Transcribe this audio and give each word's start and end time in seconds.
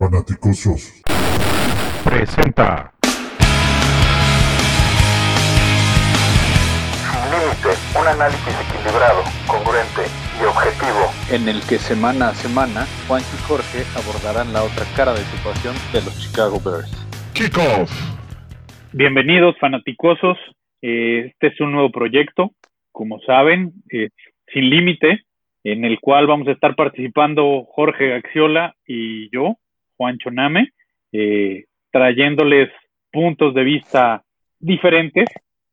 Fanaticosos. 0.00 1.02
Presenta. 2.02 2.90
Sin 7.04 7.20
límite, 7.28 7.76
un 8.00 8.06
análisis 8.08 8.54
equilibrado, 8.64 9.20
congruente 9.46 10.08
y 10.40 10.44
objetivo. 10.46 11.04
en 11.30 11.50
el 11.50 11.60
que 11.68 11.76
semana 11.76 12.30
a 12.30 12.34
semana 12.34 12.86
Juan 13.06 13.20
y 13.20 13.42
Jorge 13.46 13.84
abordarán 13.94 14.54
la 14.54 14.62
otra 14.62 14.86
cara 14.96 15.12
de 15.12 15.20
situación 15.20 15.74
de 15.92 16.00
los 16.00 16.18
Chicago 16.18 16.58
Bears. 16.64 16.90
Kickoff. 17.34 17.92
Bienvenidos 18.94 19.54
fanaticosos, 19.60 20.38
Eh, 20.80 21.26
este 21.26 21.48
es 21.48 21.60
un 21.60 21.72
nuevo 21.72 21.90
proyecto, 21.90 22.52
como 22.90 23.20
saben, 23.26 23.74
eh, 23.92 24.08
sin 24.50 24.70
límite, 24.70 25.26
en 25.62 25.84
el 25.84 26.00
cual 26.00 26.26
vamos 26.26 26.48
a 26.48 26.52
estar 26.52 26.74
participando 26.74 27.66
Jorge 27.68 28.08
Gaxiola 28.08 28.74
y 28.86 29.28
yo, 29.30 29.58
Juan 30.00 30.16
Choname, 30.16 30.72
eh, 31.12 31.66
trayéndoles 31.92 32.70
puntos 33.12 33.52
de 33.52 33.64
vista 33.64 34.24
diferentes 34.58 35.28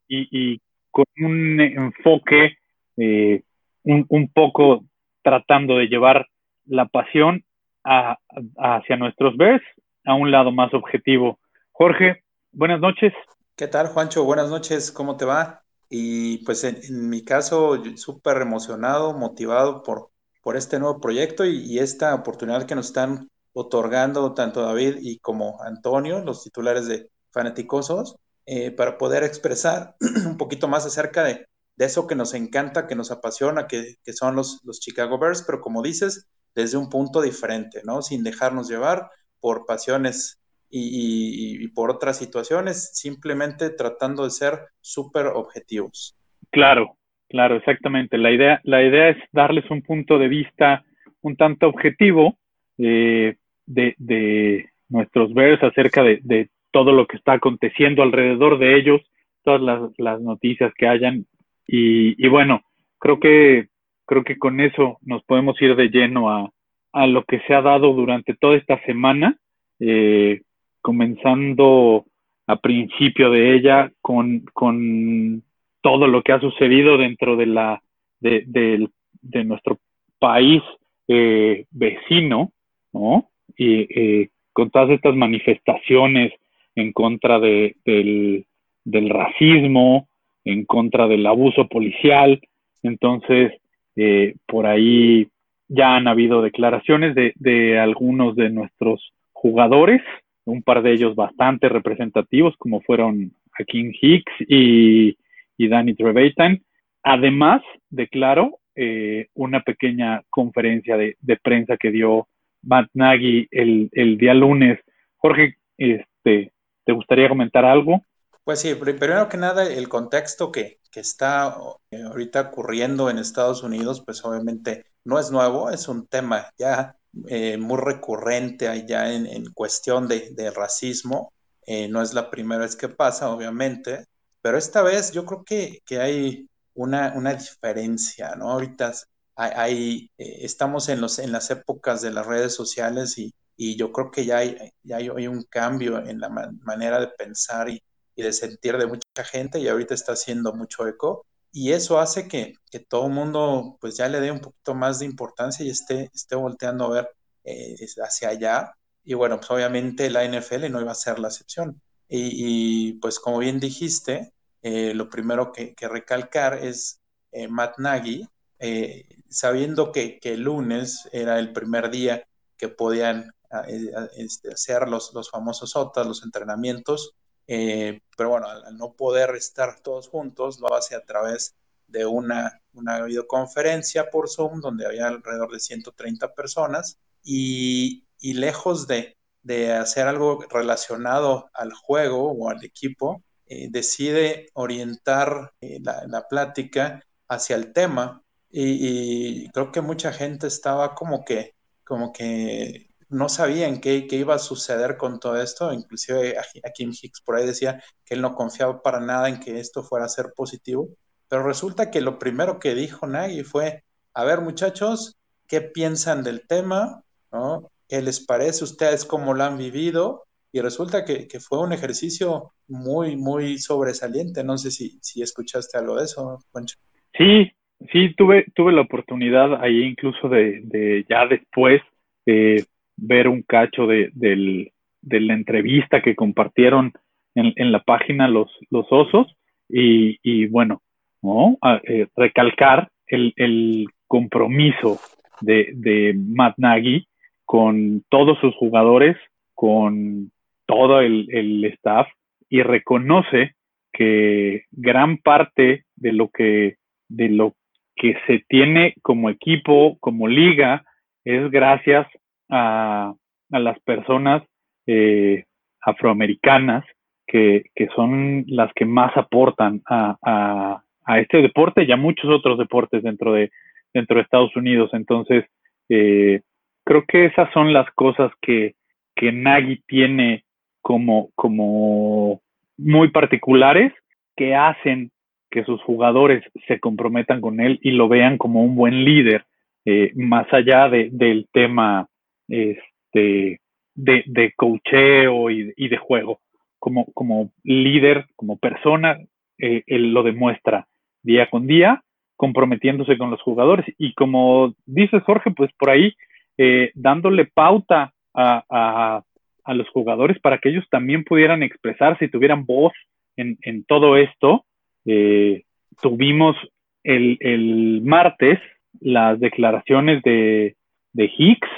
y, 0.09 0.59
con 0.91 1.05
un 1.21 1.61
enfoque 1.61 2.57
eh, 2.97 3.43
un, 3.83 4.05
un 4.09 4.27
poco 4.27 4.83
tratando 5.23 5.77
de 5.77 5.87
llevar 5.87 6.27
la 6.65 6.87
pasión 6.87 7.45
a- 7.85 8.17
hacia 8.57 8.97
nuestros 8.97 9.37
Bears 9.37 9.63
a 10.03 10.15
un 10.15 10.29
lado 10.29 10.51
más 10.51 10.73
objetivo. 10.73 11.39
Jorge, 11.71 12.23
buenas 12.51 12.81
noches. 12.81 13.13
¿Qué 13.55 13.67
tal, 13.67 13.87
Juancho? 13.87 14.25
Buenas 14.25 14.49
noches, 14.49 14.91
¿cómo 14.91 15.15
te 15.15 15.23
va? 15.23 15.61
Y 15.89 16.39
pues 16.39 16.65
en, 16.65 17.09
mi 17.09 17.23
caso, 17.23 17.81
súper 17.95 18.41
emocionado, 18.41 19.13
motivado 19.17 19.83
por, 19.83 20.09
por 20.41 20.57
este 20.57 20.79
nuevo 20.79 20.99
proyecto 20.99 21.45
y 21.45 21.79
esta 21.79 22.13
oportunidad 22.13 22.65
que 22.65 22.75
nos 22.75 22.87
están 22.87 23.29
otorgando 23.59 24.33
tanto 24.33 24.61
David 24.61 24.97
y 25.01 25.19
como 25.19 25.61
Antonio, 25.63 26.19
los 26.23 26.43
titulares 26.43 26.87
de 26.87 27.09
Fanaticosos, 27.31 28.17
eh, 28.45 28.71
para 28.71 28.97
poder 28.97 29.23
expresar 29.23 29.95
un 30.25 30.37
poquito 30.37 30.67
más 30.67 30.85
acerca 30.85 31.23
de, 31.23 31.45
de 31.75 31.85
eso 31.85 32.07
que 32.07 32.15
nos 32.15 32.33
encanta, 32.33 32.87
que 32.87 32.95
nos 32.95 33.11
apasiona, 33.11 33.67
que, 33.67 33.95
que 34.03 34.13
son 34.13 34.35
los, 34.35 34.61
los 34.63 34.79
Chicago 34.79 35.19
Bears, 35.19 35.43
pero 35.45 35.61
como 35.61 35.81
dices, 35.81 36.27
desde 36.55 36.77
un 36.77 36.89
punto 36.89 37.21
diferente, 37.21 37.81
¿no? 37.85 38.01
Sin 38.01 38.23
dejarnos 38.23 38.67
llevar 38.69 39.09
por 39.39 39.65
pasiones 39.65 40.39
y, 40.69 41.63
y- 41.63 41.67
por 41.69 41.91
otras 41.91 42.17
situaciones, 42.17 42.91
simplemente 42.93 43.69
tratando 43.69 44.23
de 44.23 44.31
ser 44.31 44.67
súper 44.81 45.27
objetivos. 45.27 46.17
Claro, 46.51 46.97
claro, 47.29 47.55
exactamente. 47.55 48.17
La 48.17 48.31
idea, 48.31 48.59
la 48.63 48.83
idea 48.83 49.09
es 49.09 49.17
darles 49.31 49.69
un 49.69 49.81
punto 49.81 50.17
de 50.17 50.27
vista 50.27 50.83
un 51.21 51.35
tanto 51.35 51.67
objetivo 51.67 52.37
eh, 52.77 53.35
de, 53.67 53.93
de 53.99 54.69
nuestros 54.89 55.33
Bears 55.33 55.61
acerca 55.63 56.01
de, 56.01 56.19
de 56.23 56.49
todo 56.71 56.91
lo 56.91 57.05
que 57.05 57.17
está 57.17 57.33
aconteciendo 57.33 58.01
alrededor 58.01 58.57
de 58.57 58.77
ellos, 58.77 59.01
todas 59.43 59.61
las, 59.61 59.81
las 59.97 60.19
noticias 60.21 60.73
que 60.75 60.87
hayan. 60.87 61.25
Y, 61.67 62.15
y 62.23 62.27
bueno, 62.29 62.61
creo 62.99 63.19
que, 63.19 63.67
creo 64.05 64.23
que 64.23 64.37
con 64.37 64.59
eso 64.59 64.97
nos 65.03 65.23
podemos 65.23 65.61
ir 65.61 65.75
de 65.75 65.89
lleno 65.89 66.29
a, 66.31 66.49
a 66.93 67.07
lo 67.07 67.23
que 67.23 67.39
se 67.41 67.53
ha 67.53 67.61
dado 67.61 67.93
durante 67.93 68.33
toda 68.35 68.57
esta 68.57 68.83
semana, 68.85 69.37
eh, 69.79 70.41
comenzando 70.81 72.05
a 72.47 72.55
principio 72.57 73.29
de 73.29 73.55
ella 73.55 73.91
con, 74.01 74.45
con 74.53 75.43
todo 75.81 76.07
lo 76.07 76.21
que 76.23 76.31
ha 76.31 76.39
sucedido 76.39 76.97
dentro 76.97 77.35
de 77.35 77.45
la 77.45 77.81
de, 78.19 78.43
del- 78.47 78.89
de 79.21 79.43
nuestro 79.43 79.77
país 80.19 80.63
eh, 81.07 81.65
vecino, 81.71 82.51
¿no? 82.93 83.29
Y 83.57 83.87
eh, 83.89 84.29
con 84.53 84.69
todas 84.69 84.91
estas 84.91 85.15
manifestaciones 85.15 86.31
en 86.75 86.93
contra 86.93 87.39
de, 87.39 87.75
del, 87.85 88.45
del 88.85 89.09
racismo, 89.09 90.07
en 90.45 90.65
contra 90.65 91.07
del 91.07 91.25
abuso 91.25 91.67
policial. 91.67 92.39
Entonces, 92.83 93.53
eh, 93.95 94.35
por 94.45 94.65
ahí 94.65 95.27
ya 95.67 95.95
han 95.95 96.07
habido 96.07 96.41
declaraciones 96.41 97.15
de, 97.15 97.33
de 97.35 97.79
algunos 97.79 98.35
de 98.35 98.49
nuestros 98.49 99.11
jugadores, 99.33 100.01
un 100.45 100.61
par 100.63 100.81
de 100.81 100.93
ellos 100.93 101.15
bastante 101.15 101.67
representativos, 101.67 102.55
como 102.57 102.79
fueron 102.81 103.31
Hakim 103.59 103.91
Hicks 103.99 104.31
y, 104.47 105.17
y 105.57 105.67
Danny 105.67 105.93
Trevathan. 105.93 106.61
Además, 107.03 107.61
declaro 107.89 108.59
eh, 108.75 109.27
una 109.33 109.61
pequeña 109.61 110.21
conferencia 110.29 110.95
de, 110.95 111.17
de 111.19 111.37
prensa 111.37 111.75
que 111.75 111.91
dio 111.91 112.27
Matt 112.61 112.89
Nagy 112.93 113.47
el, 113.51 113.89
el 113.93 114.17
día 114.17 114.33
lunes. 114.33 114.79
Jorge, 115.17 115.57
este, 115.77 116.53
¿te 116.85 116.91
gustaría 116.93 117.29
comentar 117.29 117.65
algo? 117.65 118.01
Pues 118.43 118.59
sí, 118.61 118.73
pri- 118.75 118.93
primero 118.93 119.27
que 119.29 119.37
nada, 119.37 119.65
el 119.67 119.89
contexto 119.89 120.51
que, 120.51 120.79
que 120.91 120.99
está 121.01 121.57
eh, 121.91 122.01
ahorita 122.03 122.41
ocurriendo 122.41 123.09
en 123.09 123.17
Estados 123.19 123.63
Unidos, 123.63 124.01
pues 124.05 124.23
obviamente 124.23 124.85
no 125.03 125.19
es 125.19 125.31
nuevo, 125.31 125.69
es 125.69 125.87
un 125.87 126.07
tema 126.07 126.49
ya 126.57 126.95
eh, 127.27 127.57
muy 127.57 127.77
recurrente 127.79 128.67
allá 128.69 129.13
en, 129.13 129.25
en 129.25 129.51
cuestión 129.53 130.07
de, 130.07 130.29
de 130.31 130.51
racismo. 130.51 131.33
Eh, 131.65 131.89
no 131.89 132.01
es 132.01 132.13
la 132.13 132.29
primera 132.31 132.61
vez 132.61 132.75
que 132.77 132.87
pasa, 132.89 133.29
obviamente, 133.29 134.05
pero 134.41 134.57
esta 134.57 134.81
vez 134.81 135.11
yo 135.11 135.25
creo 135.25 135.43
que, 135.43 135.79
que 135.85 135.99
hay 135.99 136.47
una, 136.73 137.13
una 137.15 137.33
diferencia, 137.33 138.35
¿no? 138.37 138.51
Ahorita 138.51 138.93
hay, 139.37 140.11
eh, 140.17 140.39
estamos 140.45 140.89
en 140.89 141.01
los, 141.01 141.19
en 141.19 141.31
las 141.31 141.49
épocas 141.51 142.01
de 142.01 142.11
las 142.11 142.25
redes 142.25 142.53
sociales 142.55 143.17
y, 143.17 143.33
y 143.55 143.75
yo 143.77 143.91
creo 143.91 144.11
que 144.11 144.25
ya 144.25 144.39
hay, 144.39 144.57
ya 144.83 144.97
hay, 144.97 145.27
un 145.27 145.43
cambio 145.43 145.99
en 146.05 146.19
la 146.19 146.29
ma- 146.29 146.51
manera 146.63 146.99
de 146.99 147.07
pensar 147.09 147.69
y, 147.69 147.81
y 148.15 148.23
de 148.23 148.33
sentir 148.33 148.77
de 148.77 148.87
mucha 148.87 149.23
gente 149.23 149.59
y 149.59 149.67
ahorita 149.67 149.93
está 149.93 150.13
haciendo 150.13 150.53
mucho 150.53 150.87
eco. 150.87 151.25
Y 151.51 151.71
eso 151.71 151.99
hace 151.99 152.27
que, 152.27 152.53
que 152.71 152.79
todo 152.79 153.07
el 153.07 153.13
mundo 153.13 153.77
pues 153.81 153.97
ya 153.97 154.07
le 154.09 154.19
dé 154.21 154.31
un 154.31 154.39
poquito 154.41 154.75
más 154.75 154.99
de 154.99 155.05
importancia 155.05 155.65
y 155.65 155.69
esté, 155.69 156.09
esté 156.13 156.35
volteando 156.35 156.85
a 156.85 156.89
ver 156.89 157.09
eh, 157.43 157.75
hacia 158.03 158.29
allá. 158.29 158.73
Y 159.03 159.13
bueno 159.13 159.37
pues 159.37 159.49
obviamente 159.51 160.09
la 160.09 160.23
NFL 160.25 160.69
no 160.69 160.81
iba 160.81 160.91
a 160.91 160.95
ser 160.95 161.19
la 161.19 161.29
excepción. 161.29 161.81
Y, 162.09 162.89
y, 162.89 162.93
pues 162.99 163.19
como 163.19 163.39
bien 163.39 163.59
dijiste 163.59 164.33
eh, 164.61 164.93
lo 164.93 165.09
primero 165.09 165.51
que, 165.51 165.73
que 165.75 165.87
recalcar 165.87 166.53
es 166.63 167.01
eh, 167.31 167.47
Matt 167.47 167.77
Nagy 167.79 168.27
eh, 168.59 169.05
sabiendo 169.29 169.91
que, 169.91 170.19
el 170.23 170.41
lunes 170.41 171.07
era 171.11 171.39
el 171.39 171.53
primer 171.53 171.91
día 171.91 172.27
que 172.57 172.69
podían 172.69 173.31
ah, 173.51 173.65
eh, 173.67 173.91
este, 174.17 174.53
hacer 174.53 174.87
los, 174.87 175.13
los 175.13 175.29
famosos 175.29 175.75
OTAs, 175.75 176.07
los 176.07 176.23
entrenamientos, 176.23 177.13
eh, 177.47 178.01
pero 178.17 178.29
bueno, 178.29 178.47
al, 178.47 178.77
no 178.77 178.93
poder 178.93 179.35
estar 179.35 179.79
todos 179.81 180.07
juntos, 180.09 180.59
lo 180.59 180.73
hace 180.73 180.95
a 180.95 181.05
través 181.05 181.55
de 181.87 182.05
una, 182.05 182.59
una 182.73 183.01
videoconferencia 183.03 184.09
por 184.09 184.29
Zoom 184.29 184.59
donde 184.59 184.85
había 184.85 185.07
alrededor 185.07 185.51
de 185.51 185.59
130 185.59 186.33
personas 186.33 186.97
y, 187.23 188.05
y 188.19 188.33
lejos 188.33 188.87
de, 188.87 189.15
de 189.43 189.73
hacer 189.73 190.07
algo 190.07 190.39
relacionado 190.49 191.49
al 191.53 191.73
juego 191.73 192.31
o 192.31 192.49
al 192.49 192.63
equipo, 192.65 193.23
decide 193.69 194.49
orientar 194.55 195.53
la, 195.61 196.03
la 196.05 196.27
plática 196.27 197.01
hacia 197.29 197.55
el 197.55 197.71
tema 197.71 198.21
y, 198.49 199.43
y 199.43 199.49
creo 199.49 199.71
que 199.71 199.81
mucha 199.81 200.13
gente 200.13 200.47
estaba 200.47 200.95
como 200.95 201.23
que, 201.25 201.55
como 201.83 202.13
que 202.13 202.87
no 203.09 203.29
sabían 203.29 203.79
qué, 203.79 204.07
qué 204.07 204.17
iba 204.17 204.35
a 204.35 204.39
suceder 204.39 204.97
con 204.97 205.19
todo 205.19 205.41
esto, 205.41 205.71
inclusive 205.71 206.37
a, 206.37 206.71
Kim 206.71 206.91
Hicks 206.91 207.21
por 207.21 207.35
ahí 207.35 207.45
decía 207.45 207.81
que 208.05 208.15
él 208.15 208.21
no 208.21 208.35
confiaba 208.35 208.81
para 208.81 208.99
nada 208.99 209.29
en 209.29 209.39
que 209.39 209.59
esto 209.59 209.83
fuera 209.83 210.05
a 210.05 210.09
ser 210.09 210.33
positivo, 210.35 210.89
pero 211.27 211.43
resulta 211.43 211.91
que 211.91 212.01
lo 212.01 212.19
primero 212.19 212.59
que 212.59 212.75
dijo 212.75 213.07
Nagy 213.07 213.43
fue, 213.43 213.83
a 214.13 214.23
ver 214.23 214.41
muchachos, 214.41 215.17
¿qué 215.47 215.61
piensan 215.61 216.23
del 216.23 216.45
tema? 216.47 217.03
¿No? 217.31 217.69
¿Qué 217.87 218.01
les 218.01 218.19
parece? 218.19 218.63
¿Ustedes 218.63 219.05
cómo 219.05 219.33
lo 219.33 219.43
han 219.43 219.57
vivido? 219.57 220.25
Y 220.51 220.61
resulta 220.61 221.05
que, 221.05 221.27
que 221.27 221.39
fue 221.39 221.59
un 221.59 221.73
ejercicio 221.73 222.53
muy, 222.67 223.15
muy 223.15 223.59
sobresaliente. 223.59 224.43
No 224.43 224.57
sé 224.57 224.71
si, 224.71 224.97
si 225.01 225.21
escuchaste 225.21 225.77
algo 225.77 225.97
de 225.97 226.05
eso, 226.05 226.39
Concho. 226.51 226.77
Sí, 227.13 227.51
sí, 227.91 228.13
tuve, 228.15 228.45
tuve 228.55 228.73
la 228.73 228.81
oportunidad 228.81 229.61
ahí 229.61 229.83
incluso 229.83 230.29
de, 230.29 230.61
de 230.63 231.05
ya 231.09 231.25
después 231.27 231.81
eh, 232.25 232.63
ver 232.95 233.27
un 233.27 233.43
cacho 233.43 233.87
de, 233.87 234.09
del, 234.13 234.71
de 235.01 235.19
la 235.19 235.33
entrevista 235.33 236.01
que 236.01 236.15
compartieron 236.15 236.93
en, 237.35 237.53
en 237.55 237.71
la 237.71 237.81
página 237.83 238.27
los, 238.27 238.51
los 238.69 238.85
osos 238.89 239.27
y, 239.69 240.17
y 240.23 240.47
bueno, 240.47 240.81
¿no? 241.21 241.57
A, 241.61 241.79
eh, 241.83 242.07
recalcar 242.15 242.89
el, 243.07 243.33
el 243.35 243.87
compromiso 244.07 244.99
de, 245.41 245.71
de 245.73 246.13
Matt 246.15 246.55
Nagy 246.57 247.07
con 247.45 248.03
todos 248.09 248.39
sus 248.39 248.55
jugadores, 248.55 249.15
con 249.53 250.31
todo 250.65 250.99
el, 251.01 251.27
el 251.31 251.65
staff 251.65 252.07
y 252.49 252.61
reconoce 252.61 253.55
que 253.93 254.65
gran 254.71 255.17
parte 255.17 255.85
de 255.95 256.11
lo 256.11 256.29
que 256.29 256.75
de 257.09 257.29
lo 257.29 257.55
que 257.97 258.15
se 258.27 258.43
tiene 258.47 258.93
como 259.01 259.29
equipo, 259.29 259.97
como 259.99 260.27
liga, 260.27 260.83
es 261.25 261.49
gracias 261.51 262.07
a, 262.49 263.13
a 263.51 263.59
las 263.59 263.79
personas 263.81 264.43
eh, 264.85 265.45
afroamericanas 265.81 266.85
que, 267.25 267.65
que, 267.75 267.87
son 267.95 268.45
las 268.47 268.71
que 268.73 268.85
más 268.85 269.15
aportan 269.17 269.81
a, 269.85 270.15
a, 270.23 270.83
a, 271.05 271.19
este 271.19 271.41
deporte 271.41 271.83
y 271.83 271.91
a 271.91 271.97
muchos 271.97 272.29
otros 272.29 272.57
deportes 272.57 273.03
dentro 273.03 273.33
de, 273.33 273.51
dentro 273.93 274.15
de 274.15 274.21
Estados 274.21 274.55
Unidos. 274.55 274.91
Entonces, 274.93 275.45
eh, 275.89 276.41
creo 276.85 277.03
que 277.05 277.25
esas 277.25 277.51
son 277.51 277.73
las 277.73 277.89
cosas 277.91 278.31
que, 278.41 278.75
que 279.15 279.31
Nagy 279.31 279.81
tiene 279.87 280.45
como, 280.81 281.29
como 281.35 282.41
muy 282.77 283.09
particulares 283.09 283.91
que 284.37 284.55
hacen 284.55 285.11
que 285.49 285.63
sus 285.63 285.81
jugadores 285.83 286.43
se 286.67 286.79
comprometan 286.79 287.41
con 287.41 287.59
él 287.59 287.79
y 287.81 287.91
lo 287.91 288.07
vean 288.07 288.37
como 288.37 288.63
un 288.63 288.75
buen 288.75 289.03
líder, 289.03 289.45
eh, 289.85 290.11
más 290.15 290.51
allá 290.51 290.89
de, 290.89 291.09
del 291.11 291.47
tema 291.51 292.07
este, 292.47 293.61
de, 293.95 294.23
de 294.25 294.53
cocheo 294.55 295.49
y, 295.49 295.87
de 295.87 295.97
juego. 295.97 296.39
Como, 296.79 297.05
como 297.13 297.51
líder, 297.63 298.27
como 298.35 298.57
persona, 298.57 299.17
eh, 299.57 299.83
él 299.87 300.13
lo 300.13 300.23
demuestra 300.23 300.87
día 301.23 301.49
con 301.49 301.67
día, 301.67 302.03
comprometiéndose 302.35 303.17
con 303.17 303.31
los 303.31 303.41
jugadores. 303.41 303.85
Y 303.97 304.13
como 304.13 304.75
dice 304.85 305.19
Jorge, 305.21 305.51
pues 305.51 305.71
por 305.77 305.89
ahí 305.89 306.15
eh, 306.57 306.91
dándole 306.93 307.45
pauta 307.45 308.13
a, 308.33 308.63
a, 308.69 309.23
a, 309.63 309.73
los 309.73 309.89
jugadores 309.89 310.39
para 310.39 310.59
que 310.59 310.69
ellos 310.69 310.85
también 310.89 311.23
pudieran 311.23 311.63
expresarse 311.63 312.25
y 312.25 312.29
tuvieran 312.29 312.65
voz 312.65 312.93
en, 313.35 313.57
en 313.61 313.83
todo 313.83 314.17
esto. 314.17 314.65
Eh, 315.07 315.63
tuvimos 316.01 316.55
el, 317.03 317.37
el, 317.39 318.01
martes 318.03 318.59
las 318.99 319.39
declaraciones 319.39 320.21
de, 320.23 320.75
de 321.13 321.31
Hicks 321.37 321.69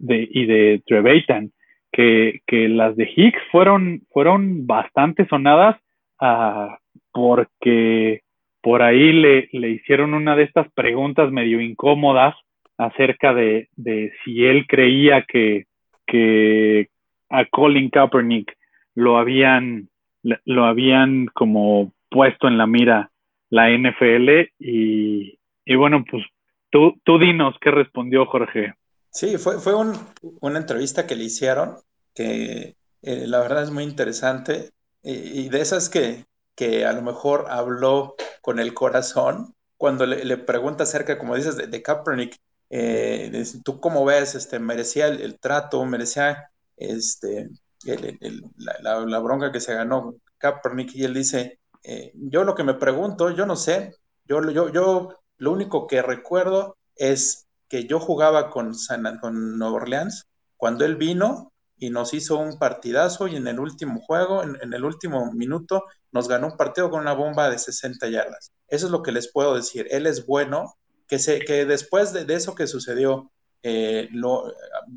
y 0.00 0.46
de 0.46 0.82
Trevathan, 0.86 1.52
que, 1.92 2.40
que, 2.46 2.68
las 2.68 2.96
de 2.96 3.10
Hicks 3.14 3.40
fueron, 3.50 4.00
fueron 4.10 4.66
bastante 4.66 5.26
sonadas 5.26 5.76
uh, 6.20 6.74
porque 7.12 8.22
por 8.62 8.82
ahí 8.82 9.12
le, 9.12 9.48
le, 9.52 9.70
hicieron 9.70 10.14
una 10.14 10.34
de 10.34 10.44
estas 10.44 10.70
preguntas 10.72 11.30
medio 11.30 11.60
incómodas 11.60 12.34
acerca 12.78 13.34
de, 13.34 13.68
de 13.76 14.12
si 14.24 14.46
él 14.46 14.66
creía 14.66 15.22
que, 15.22 15.66
que 16.06 16.88
a 17.28 17.44
Colin 17.44 17.90
Kaepernick 17.90 18.56
lo 18.94 19.18
habían, 19.18 19.88
lo 20.22 20.64
habían 20.64 21.26
como 21.26 21.92
puesto 22.10 22.48
en 22.48 22.58
la 22.58 22.66
mira 22.66 23.10
la 23.50 23.70
NFL 23.70 24.50
y, 24.58 25.38
y 25.64 25.74
bueno, 25.76 26.04
pues 26.10 26.22
tú, 26.70 27.00
tú 27.04 27.18
dinos 27.18 27.54
qué 27.60 27.70
respondió 27.70 28.26
Jorge. 28.26 28.74
Sí, 29.10 29.38
fue, 29.38 29.58
fue 29.58 29.74
un, 29.74 29.94
una 30.40 30.58
entrevista 30.58 31.06
que 31.06 31.16
le 31.16 31.24
hicieron 31.24 31.76
que 32.14 32.76
eh, 33.02 33.26
la 33.26 33.40
verdad 33.40 33.62
es 33.62 33.70
muy 33.70 33.84
interesante 33.84 34.70
y, 35.02 35.48
de 35.48 35.60
esas 35.60 35.88
que, 35.88 36.26
que 36.54 36.84
a 36.84 36.92
lo 36.92 37.02
mejor 37.02 37.46
habló 37.48 38.16
con 38.42 38.58
el 38.58 38.74
corazón 38.74 39.54
cuando 39.76 40.04
le, 40.06 40.24
le 40.24 40.36
pregunta 40.36 40.82
acerca, 40.82 41.18
como 41.18 41.36
dices, 41.36 41.56
de, 41.56 41.82
Kaepernick, 41.82 42.36
eh, 42.68 43.44
¿tú 43.64 43.80
cómo 43.80 44.04
ves? 44.04 44.34
Este, 44.34 44.58
¿Merecía 44.58 45.06
el, 45.06 45.38
trato? 45.38 45.84
¿Merecía 45.86 46.50
este, 46.76 47.48
la, 47.86 49.18
bronca 49.20 49.52
que 49.52 49.60
se 49.60 49.74
ganó 49.74 50.16
Kaepernick? 50.38 50.94
Y 50.96 51.04
él 51.04 51.14
dice, 51.14 51.60
eh, 51.90 52.12
yo 52.14 52.44
lo 52.44 52.54
que 52.54 52.64
me 52.64 52.74
pregunto, 52.74 53.30
yo 53.30 53.46
no 53.46 53.56
sé, 53.56 53.94
yo, 54.26 54.42
yo, 54.50 54.70
yo 54.70 55.08
lo 55.38 55.52
único 55.52 55.86
que 55.86 56.02
recuerdo 56.02 56.76
es 56.96 57.48
que 57.66 57.86
yo 57.86 57.98
jugaba 57.98 58.50
con, 58.50 58.74
San, 58.74 59.18
con 59.20 59.56
Nueva 59.56 59.76
Orleans 59.76 60.26
cuando 60.58 60.84
él 60.84 60.96
vino 60.96 61.50
y 61.78 61.88
nos 61.88 62.12
hizo 62.12 62.36
un 62.36 62.58
partidazo 62.58 63.26
y 63.26 63.36
en 63.36 63.46
el 63.46 63.58
último 63.58 64.00
juego, 64.00 64.42
en, 64.42 64.74
el 64.74 64.84
último 64.84 65.32
minuto, 65.32 65.84
nos 66.12 66.28
ganó 66.28 66.48
un 66.48 66.58
partido 66.58 66.90
con 66.90 67.00
una 67.00 67.14
bomba 67.14 67.48
de 67.48 67.58
60 67.58 68.06
yardas. 68.08 68.52
Eso 68.66 68.84
es 68.84 68.92
lo 68.92 69.02
que 69.02 69.12
les 69.12 69.32
puedo 69.32 69.54
decir. 69.54 69.86
Él 69.90 70.06
es 70.06 70.26
bueno, 70.26 70.74
que, 71.06 71.18
se, 71.18 71.38
que 71.38 71.64
después 71.64 72.12
de, 72.12 72.26
eso 72.34 72.54
que 72.54 72.66
sucedió, 72.66 73.30
eh, 73.62 74.10
lo, 74.12 74.52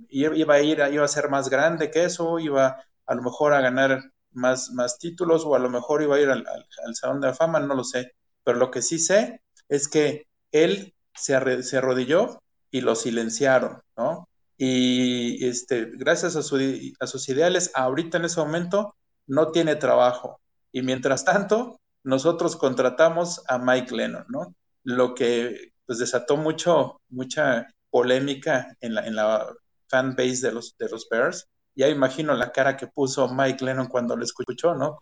iba 0.09 0.55
a 0.55 0.61
ir, 0.61 0.81
iba 0.91 1.05
a 1.05 1.07
ser 1.07 1.29
más 1.29 1.49
grande 1.49 1.89
que 1.89 2.03
eso, 2.03 2.37
iba 2.37 2.83
a 3.05 3.15
lo 3.15 3.21
mejor 3.21 3.53
a 3.53 3.61
ganar 3.61 4.10
más, 4.31 4.71
más 4.71 4.97
títulos 4.97 5.43
o 5.45 5.55
a 5.55 5.59
lo 5.59 5.69
mejor 5.69 6.01
iba 6.01 6.15
a 6.15 6.19
ir 6.21 6.29
al, 6.29 6.45
al, 6.47 6.65
al 6.85 6.95
Salón 6.95 7.21
de 7.21 7.27
la 7.27 7.33
Fama, 7.33 7.59
no 7.59 7.75
lo 7.75 7.83
sé. 7.83 8.13
Pero 8.43 8.57
lo 8.57 8.71
que 8.71 8.81
sí 8.81 8.99
sé 8.99 9.41
es 9.69 9.87
que 9.87 10.27
él 10.51 10.93
se, 11.13 11.63
se 11.63 11.77
arrodilló 11.77 12.41
y 12.71 12.81
lo 12.81 12.95
silenciaron, 12.95 13.81
¿no? 13.97 14.27
Y 14.57 15.45
este, 15.45 15.85
gracias 15.93 16.35
a, 16.35 16.43
su, 16.43 16.57
a 16.99 17.07
sus 17.07 17.29
ideales, 17.29 17.71
ahorita 17.73 18.17
en 18.17 18.25
ese 18.25 18.39
momento 18.39 18.95
no 19.27 19.51
tiene 19.51 19.75
trabajo. 19.75 20.39
Y 20.71 20.83
mientras 20.83 21.25
tanto, 21.25 21.79
nosotros 22.03 22.55
contratamos 22.55 23.43
a 23.47 23.57
Mike 23.57 23.95
Lennon, 23.95 24.25
¿no? 24.29 24.55
Lo 24.83 25.15
que 25.15 25.73
pues 25.85 25.99
desató 25.99 26.37
mucho, 26.37 27.01
mucha 27.09 27.67
polémica 27.89 28.77
en 28.79 28.95
la, 28.95 29.05
en 29.05 29.15
la 29.15 29.53
fan 29.87 30.15
base 30.15 30.47
de 30.47 30.51
los, 30.53 30.77
de 30.77 30.89
los 30.89 31.07
Bears. 31.09 31.47
Ya 31.75 31.87
imagino 31.87 32.33
la 32.33 32.51
cara 32.51 32.75
que 32.75 32.87
puso 32.87 33.33
Mike 33.33 33.63
Lennon 33.63 33.87
cuando 33.87 34.15
lo 34.15 34.23
escuchó, 34.23 34.75
¿no? 34.75 34.97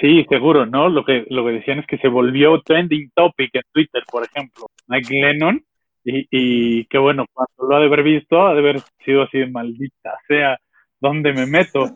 Sí, 0.00 0.24
seguro, 0.28 0.64
¿no? 0.64 0.88
Lo 0.88 1.04
que, 1.04 1.26
lo 1.28 1.44
que 1.44 1.52
decían 1.52 1.80
es 1.80 1.86
que 1.86 1.98
se 1.98 2.08
volvió 2.08 2.60
trending 2.62 3.10
topic 3.14 3.54
en 3.54 3.62
Twitter, 3.72 4.02
por 4.10 4.24
ejemplo. 4.24 4.66
Mike 4.86 5.12
Lennon, 5.12 5.62
y, 6.04 6.26
y 6.30 6.84
que 6.86 6.98
bueno, 6.98 7.26
cuando 7.32 7.68
lo 7.68 7.76
ha 7.76 7.80
de 7.80 7.86
haber 7.86 8.02
visto, 8.02 8.46
ha 8.46 8.54
de 8.54 8.60
haber 8.60 8.80
sido 9.04 9.22
así 9.22 9.38
de 9.38 9.50
maldita, 9.50 10.18
sea, 10.26 10.56
¿dónde 11.00 11.32
me 11.32 11.46
meto? 11.46 11.86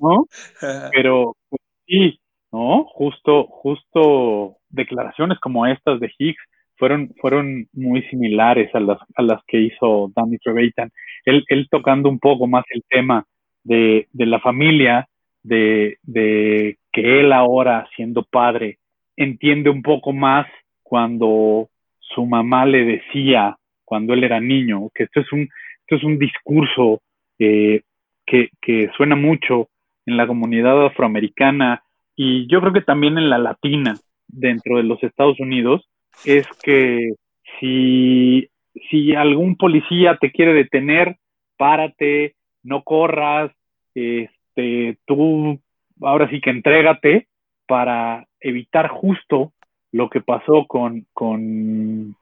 ¿No? 0.00 0.26
Pero 0.92 1.36
pues, 1.48 1.62
sí, 1.86 2.20
¿no? 2.52 2.84
Justo, 2.84 3.44
justo 3.44 4.58
declaraciones 4.68 5.38
como 5.40 5.66
estas 5.66 6.00
de 6.00 6.12
Higgs 6.18 6.42
fueron, 6.76 7.12
fueron 7.20 7.68
muy 7.72 8.02
similares 8.04 8.74
a 8.74 8.80
las, 8.80 8.98
a 9.16 9.22
las 9.22 9.40
que 9.46 9.60
hizo 9.60 10.10
Danny 10.14 10.38
Trevathan. 10.38 10.90
Él, 11.24 11.44
él 11.48 11.68
tocando 11.70 12.08
un 12.08 12.18
poco 12.18 12.46
más 12.46 12.64
el 12.70 12.82
tema 12.88 13.24
de, 13.64 14.08
de 14.12 14.26
la 14.26 14.40
familia, 14.40 15.08
de, 15.42 15.98
de 16.02 16.78
que 16.92 17.20
él 17.20 17.32
ahora, 17.32 17.86
siendo 17.96 18.22
padre, 18.22 18.78
entiende 19.16 19.70
un 19.70 19.82
poco 19.82 20.12
más 20.12 20.46
cuando 20.82 21.68
su 21.98 22.24
mamá 22.24 22.66
le 22.66 22.84
decía, 22.84 23.56
cuando 23.84 24.14
él 24.14 24.24
era 24.24 24.40
niño, 24.40 24.90
que 24.94 25.04
esto 25.04 25.20
es 25.20 25.32
un, 25.32 25.48
esto 25.80 25.96
es 25.96 26.04
un 26.04 26.18
discurso 26.18 27.02
eh, 27.38 27.82
que, 28.24 28.50
que 28.60 28.90
suena 28.96 29.16
mucho 29.16 29.68
en 30.06 30.16
la 30.16 30.26
comunidad 30.26 30.86
afroamericana 30.86 31.82
y 32.16 32.46
yo 32.46 32.60
creo 32.60 32.72
que 32.72 32.82
también 32.82 33.18
en 33.18 33.28
la 33.28 33.38
latina 33.38 33.96
dentro 34.28 34.76
de 34.76 34.84
los 34.84 35.02
Estados 35.02 35.38
Unidos, 35.40 35.88
es 36.24 36.46
que 36.62 37.14
si, 37.58 38.48
si 38.90 39.14
algún 39.14 39.56
policía 39.56 40.16
te 40.20 40.30
quiere 40.30 40.52
detener, 40.52 41.16
párate, 41.56 42.34
no 42.64 42.82
corras, 42.82 43.52
este, 43.94 44.98
tú 45.04 45.60
ahora 46.02 46.28
sí 46.28 46.40
que 46.40 46.50
entrégate 46.50 47.28
para 47.66 48.26
evitar 48.40 48.88
justo 48.88 49.52
lo 49.92 50.10
que 50.10 50.20
pasó 50.20 50.66
con, 50.66 51.06
con, 51.12 52.16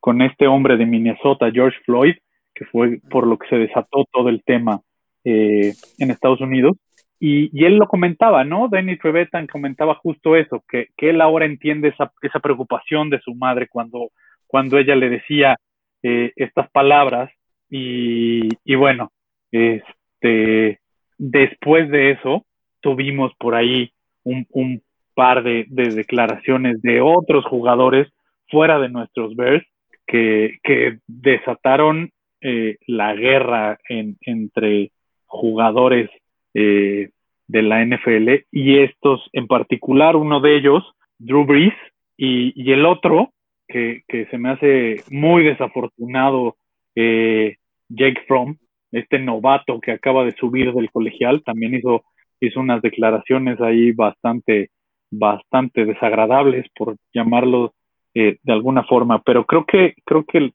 con 0.00 0.22
este 0.22 0.46
hombre 0.46 0.76
de 0.76 0.86
Minnesota, 0.86 1.50
George 1.52 1.78
Floyd, 1.84 2.16
que 2.54 2.64
fue 2.64 3.00
por 3.10 3.26
lo 3.26 3.38
que 3.38 3.48
se 3.48 3.56
desató 3.56 4.06
todo 4.10 4.30
el 4.30 4.42
tema 4.42 4.80
eh, 5.24 5.74
en 5.98 6.10
Estados 6.10 6.40
Unidos. 6.40 6.76
Y, 7.18 7.50
y, 7.52 7.64
él 7.64 7.76
lo 7.76 7.86
comentaba, 7.86 8.44
¿no? 8.44 8.68
Danny 8.68 8.98
Trevetan 8.98 9.46
comentaba 9.46 9.94
justo 9.94 10.36
eso, 10.36 10.62
que, 10.68 10.88
que 10.96 11.10
él 11.10 11.20
ahora 11.20 11.46
entiende 11.46 11.88
esa, 11.88 12.12
esa, 12.20 12.40
preocupación 12.40 13.08
de 13.08 13.20
su 13.20 13.34
madre 13.34 13.68
cuando, 13.68 14.10
cuando 14.46 14.76
ella 14.76 14.94
le 14.96 15.08
decía 15.08 15.56
eh, 16.02 16.32
estas 16.36 16.70
palabras. 16.70 17.30
Y, 17.70 18.48
y, 18.64 18.74
bueno, 18.74 19.10
este, 19.52 20.80
después 21.18 21.90
de 21.90 22.12
eso, 22.12 22.44
tuvimos 22.80 23.32
por 23.38 23.54
ahí 23.54 23.92
un, 24.24 24.46
un 24.50 24.82
par 25.14 25.42
de, 25.42 25.66
de, 25.68 25.94
declaraciones 25.94 26.82
de 26.82 27.00
otros 27.00 27.44
jugadores 27.46 28.08
fuera 28.48 28.78
de 28.78 28.88
nuestros 28.88 29.34
Bears 29.34 29.66
que, 30.06 30.58
que 30.62 30.98
desataron 31.06 32.10
eh, 32.40 32.76
la 32.86 33.14
guerra 33.14 33.78
en, 33.88 34.16
entre 34.20 34.92
jugadores 35.26 36.10
eh, 36.54 37.10
de 37.48 37.62
la 37.62 37.84
NFL 37.84 38.44
y 38.52 38.78
estos 38.78 39.28
en 39.32 39.46
particular, 39.46 40.16
uno 40.16 40.40
de 40.40 40.56
ellos, 40.56 40.84
Drew 41.18 41.44
Brees, 41.44 41.74
y, 42.18 42.72
el 42.72 42.86
otro, 42.86 43.32
que, 43.68 44.02
que, 44.08 44.26
se 44.26 44.38
me 44.38 44.50
hace 44.50 45.02
muy 45.10 45.44
desafortunado, 45.44 46.56
eh, 46.94 47.56
Jake 47.88 48.22
Fromm, 48.26 48.56
este 48.92 49.18
novato 49.18 49.80
que 49.80 49.92
acaba 49.92 50.24
de 50.24 50.34
subir 50.36 50.72
del 50.72 50.90
colegial, 50.90 51.42
también 51.44 51.74
hizo, 51.74 52.04
hizo 52.40 52.60
unas 52.60 52.82
declaraciones 52.82 53.60
ahí 53.60 53.92
bastante, 53.92 54.70
bastante 55.10 55.84
desagradables, 55.84 56.66
por 56.76 56.96
llamarlo 57.12 57.74
eh, 58.14 58.38
de 58.42 58.52
alguna 58.52 58.84
forma, 58.84 59.20
pero 59.22 59.44
creo 59.44 59.64
que, 59.66 59.94
creo 60.04 60.24
que 60.24 60.38
el, 60.38 60.54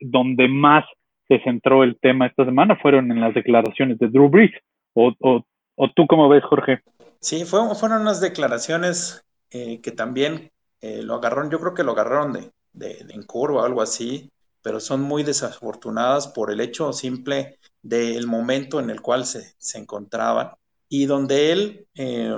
donde 0.00 0.48
más 0.48 0.84
se 1.28 1.40
centró 1.40 1.82
el 1.82 1.98
tema 2.00 2.26
esta 2.26 2.44
semana 2.44 2.76
fueron 2.76 3.10
en 3.10 3.20
las 3.20 3.34
declaraciones 3.34 3.98
de 3.98 4.08
Drew 4.08 4.28
Brees. 4.28 4.52
¿O, 4.94 5.12
o, 5.20 5.88
tú 5.96 6.06
cómo 6.06 6.28
ves, 6.28 6.44
Jorge? 6.44 6.80
Sí, 7.20 7.44
fueron 7.44 8.02
unas 8.02 8.20
declaraciones 8.20 9.24
eh, 9.50 9.80
que 9.80 9.90
también 9.90 10.50
eh, 10.80 11.02
lo 11.02 11.14
agarraron, 11.14 11.50
yo 11.50 11.60
creo 11.60 11.74
que 11.74 11.84
lo 11.84 11.92
agarraron 11.92 12.32
de, 12.32 12.50
de, 12.72 13.06
en 13.08 13.22
curva 13.22 13.62
o 13.62 13.64
algo 13.64 13.80
así, 13.80 14.30
pero 14.62 14.80
son 14.80 15.02
muy 15.02 15.22
desafortunadas 15.22 16.28
por 16.28 16.50
el 16.50 16.60
hecho 16.60 16.92
simple 16.92 17.58
del 17.82 18.26
momento 18.26 18.80
en 18.80 18.90
el 18.90 19.00
cual 19.02 19.26
se, 19.26 19.54
se 19.58 19.78
encontraban 19.78 20.52
y 20.88 21.06
donde 21.06 21.52
él 21.52 21.88
eh, 21.94 22.36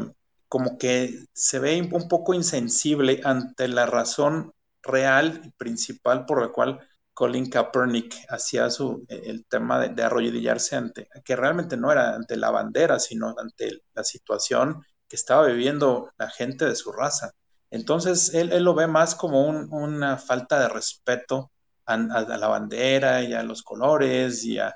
como 0.49 0.79
que 0.79 1.27
se 1.33 1.59
ve 1.59 1.89
un 1.93 2.09
poco 2.09 2.35
insensible 2.35 3.21
ante 3.25 3.67
la 3.67 3.87
razón 3.87 4.53
real 4.83 5.41
y 5.45 5.51
principal 5.51 6.25
por 6.25 6.41
la 6.41 6.53
cual 6.53 6.79
Colin 7.13 7.51
Kaepernick 7.51 8.15
hacía 8.29 8.71
su, 8.71 9.05
el 9.09 9.45
tema 9.47 9.81
de, 9.89 10.03
arrodillarse 10.03 10.77
ante, 10.77 11.09
que 11.25 11.35
realmente 11.35 11.77
no 11.77 11.91
era 11.91 12.15
ante 12.15 12.37
la 12.37 12.51
bandera, 12.51 13.01
sino 13.01 13.35
ante 13.39 13.83
la 13.95 14.05
situación 14.05 14.85
que 15.09 15.17
estaba 15.17 15.47
viviendo 15.47 16.13
la 16.19 16.31
gente 16.31 16.65
de 16.65 16.77
su 16.77 16.93
raza. 16.93 17.33
Entonces, 17.71 18.35
él 18.35 18.63
lo 18.63 18.75
ve 18.75 18.87
más 18.87 19.17
como 19.17 19.49
una 19.49 20.17
falta 20.17 20.61
de 20.61 20.69
respeto 20.69 21.51
a, 21.87 21.97
la 21.97 22.49
bandera 22.49 23.23
y 23.23 23.33
a 23.33 23.43
los 23.43 23.63
colores 23.63 24.45
y 24.45 24.59
a, 24.59 24.75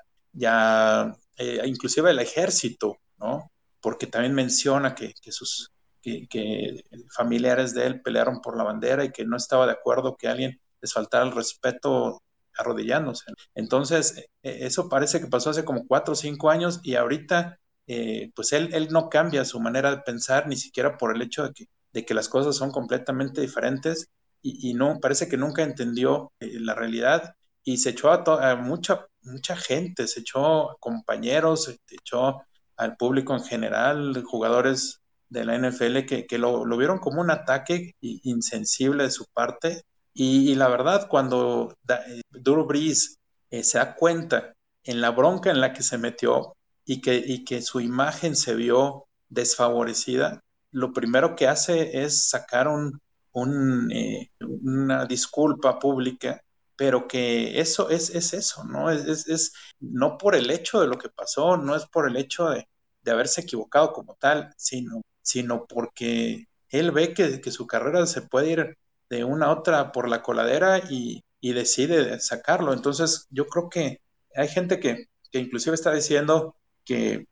eh, 1.36 1.62
inclusive 1.66 2.10
al 2.10 2.18
ejército, 2.18 2.96
¿no? 3.18 3.50
porque 3.80 4.06
también 4.06 4.34
menciona 4.34 4.94
que, 4.94 5.14
sus 5.30 5.72
que, 6.02 6.84
familiares 7.14 7.74
de 7.74 7.86
él 7.86 8.02
pelearon 8.02 8.40
por 8.40 8.56
la 8.56 8.64
bandera 8.64 9.04
y 9.04 9.12
que 9.12 9.24
no 9.24 9.36
estaba 9.36 9.66
de 9.66 9.72
acuerdo 9.72 10.16
que 10.16 10.28
alguien 10.28 10.60
les 10.80 10.92
faltara 10.92 11.24
el 11.24 11.32
respeto 11.32 12.22
arrodillándose. 12.56 13.32
Entonces, 13.54 14.16
e, 14.42 14.66
eso 14.66 14.88
parece 14.88 15.20
que 15.20 15.26
pasó 15.28 15.50
hace 15.50 15.64
como 15.64 15.86
cuatro 15.86 16.12
o 16.12 16.16
cinco 16.16 16.50
años 16.50 16.80
y 16.82 16.96
ahorita, 16.96 17.58
eh, 17.86 18.30
pues 18.34 18.52
él, 18.52 18.70
él 18.72 18.88
no 18.90 19.08
cambia 19.08 19.44
su 19.44 19.60
manera 19.60 19.90
de 19.90 20.02
pensar 20.02 20.48
ni 20.48 20.56
siquiera 20.56 20.96
por 20.98 21.14
el 21.14 21.22
hecho 21.22 21.44
de 21.44 21.52
que, 21.52 21.66
de 21.92 22.04
que 22.04 22.14
las 22.14 22.28
cosas 22.28 22.56
son 22.56 22.70
completamente 22.72 23.40
diferentes 23.40 24.10
y, 24.42 24.74
no, 24.74 25.00
parece 25.00 25.28
que 25.28 25.36
nunca 25.36 25.62
entendió 25.62 26.32
eh, 26.40 26.58
la 26.60 26.74
realidad 26.74 27.34
y 27.64 27.78
se 27.78 27.90
echó 27.90 28.10
a, 28.12 28.50
a, 28.50 28.56
mucha, 28.56 29.06
mucha 29.22 29.56
gente, 29.56 30.06
se 30.06 30.20
echó 30.20 30.70
a 30.70 30.76
compañeros, 30.78 31.64
se 31.64 31.78
echó 31.90 32.42
al 32.76 32.96
público 32.96 33.34
en 33.34 33.42
general, 33.42 34.22
jugadores 34.24 35.00
de 35.28 35.44
la 35.44 35.58
NFL 35.58 36.06
que, 36.06 36.26
que 36.26 36.38
lo, 36.38 36.64
vieron 36.76 36.98
como 36.98 37.20
un 37.20 37.30
ataque 37.30 37.94
insensible 38.00 39.04
de 39.04 39.10
su 39.10 39.26
parte. 39.26 39.82
Y, 40.14 40.54
la 40.54 40.68
verdad, 40.68 41.08
cuando 41.08 41.76
eh, 41.88 42.22
Drew 42.30 42.64
Brees 42.64 43.18
eh, 43.50 43.62
se 43.62 43.78
da 43.78 43.94
cuenta 43.94 44.54
en 44.84 45.00
la 45.00 45.10
bronca 45.10 45.50
en 45.50 45.60
la 45.60 45.72
que 45.72 45.82
se 45.82 45.98
metió 45.98 46.56
y 46.84 47.00
que, 47.00 47.16
y 47.16 47.44
que 47.44 47.62
su 47.62 47.80
imagen 47.80 48.34
se 48.34 48.54
vio 48.54 49.06
desfavorecida, 49.28 50.40
lo 50.70 50.92
primero 50.92 51.36
que 51.36 51.46
hace 51.46 52.02
es 52.02 52.28
sacar 52.28 52.68
un, 52.68 53.00
un, 53.32 53.90
eh, 53.92 54.30
una 54.40 55.06
disculpa 55.06 55.78
pública, 55.78 56.42
pero 56.76 57.08
que 57.08 57.60
eso 57.60 57.90
es, 57.90 58.10
es 58.10 58.34
eso, 58.34 58.64
¿no? 58.64 58.90
Es, 58.90 59.28
es, 59.28 59.52
no 59.80 60.18
por 60.18 60.34
el 60.34 60.50
hecho 60.50 60.80
de 60.80 60.88
lo 60.88 60.98
que 60.98 61.08
pasó, 61.08 61.56
no 61.56 61.76
es 61.76 61.86
por 61.86 62.08
el 62.08 62.16
hecho 62.16 62.48
de, 62.50 62.68
de 63.02 63.10
haberse 63.10 63.42
equivocado 63.42 63.92
como 63.92 64.14
tal, 64.16 64.52
sino, 64.56 65.02
sino 65.22 65.66
porque 65.66 66.46
él 66.70 66.90
ve 66.92 67.14
que, 67.14 67.40
que, 67.40 67.50
su 67.50 67.66
carrera 67.66 68.06
se 68.06 68.22
puede 68.22 68.50
ir 68.50 68.78
de 69.10 69.24
una 69.24 69.46
a 69.46 69.52
otra 69.52 69.92
por 69.92 70.08
la 70.08 70.22
coladera 70.22 70.78
y, 70.90 71.22
y 71.40 71.52
decide 71.52 72.20
sacarlo. 72.20 72.72
Entonces, 72.72 73.26
yo 73.30 73.46
creo 73.46 73.68
que 73.70 74.00
hay 74.34 74.48
gente 74.48 74.80
que, 74.80 75.06
que 75.30 75.38
inclusive 75.38 75.74
está 75.74 75.92
diciendo 75.92 76.56
que, 76.84 77.26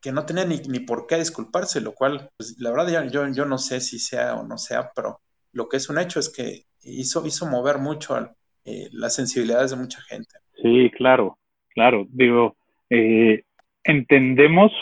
que 0.00 0.12
no 0.12 0.24
tenía 0.24 0.44
ni, 0.44 0.58
ni, 0.58 0.80
por 0.80 1.06
qué 1.06 1.16
disculparse, 1.16 1.80
lo 1.80 1.92
cual, 1.92 2.30
pues, 2.36 2.56
la 2.58 2.70
verdad, 2.70 3.10
yo, 3.10 3.28
yo 3.28 3.44
no 3.44 3.58
sé 3.58 3.80
si 3.80 3.98
sea 3.98 4.36
o 4.36 4.46
no 4.46 4.58
sea, 4.58 4.90
pero 4.94 5.20
lo 5.52 5.68
que 5.68 5.76
es 5.76 5.88
un 5.88 5.98
hecho 5.98 6.20
es 6.20 6.28
que 6.28 6.64
hizo, 6.82 7.26
hizo 7.26 7.46
mover 7.46 7.78
mucho 7.78 8.16
eh, 8.64 8.88
las 8.92 9.14
sensibilidades 9.14 9.72
de 9.72 9.76
mucha 9.76 10.00
gente. 10.02 10.30
Sí, 10.62 10.90
claro, 10.96 11.38
claro. 11.74 12.06
Digo, 12.10 12.56
eh, 12.88 13.44
entendemos 13.84 14.72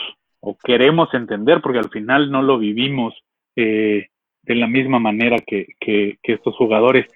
o 0.41 0.57
queremos 0.57 1.13
entender, 1.13 1.61
porque 1.61 1.79
al 1.79 1.89
final 1.89 2.31
no 2.31 2.41
lo 2.41 2.57
vivimos 2.57 3.13
eh, 3.55 4.07
de 4.43 4.55
la 4.55 4.67
misma 4.67 4.99
manera 4.99 5.37
que, 5.45 5.67
que, 5.79 6.17
estos 6.23 6.55
jugadores, 6.55 7.07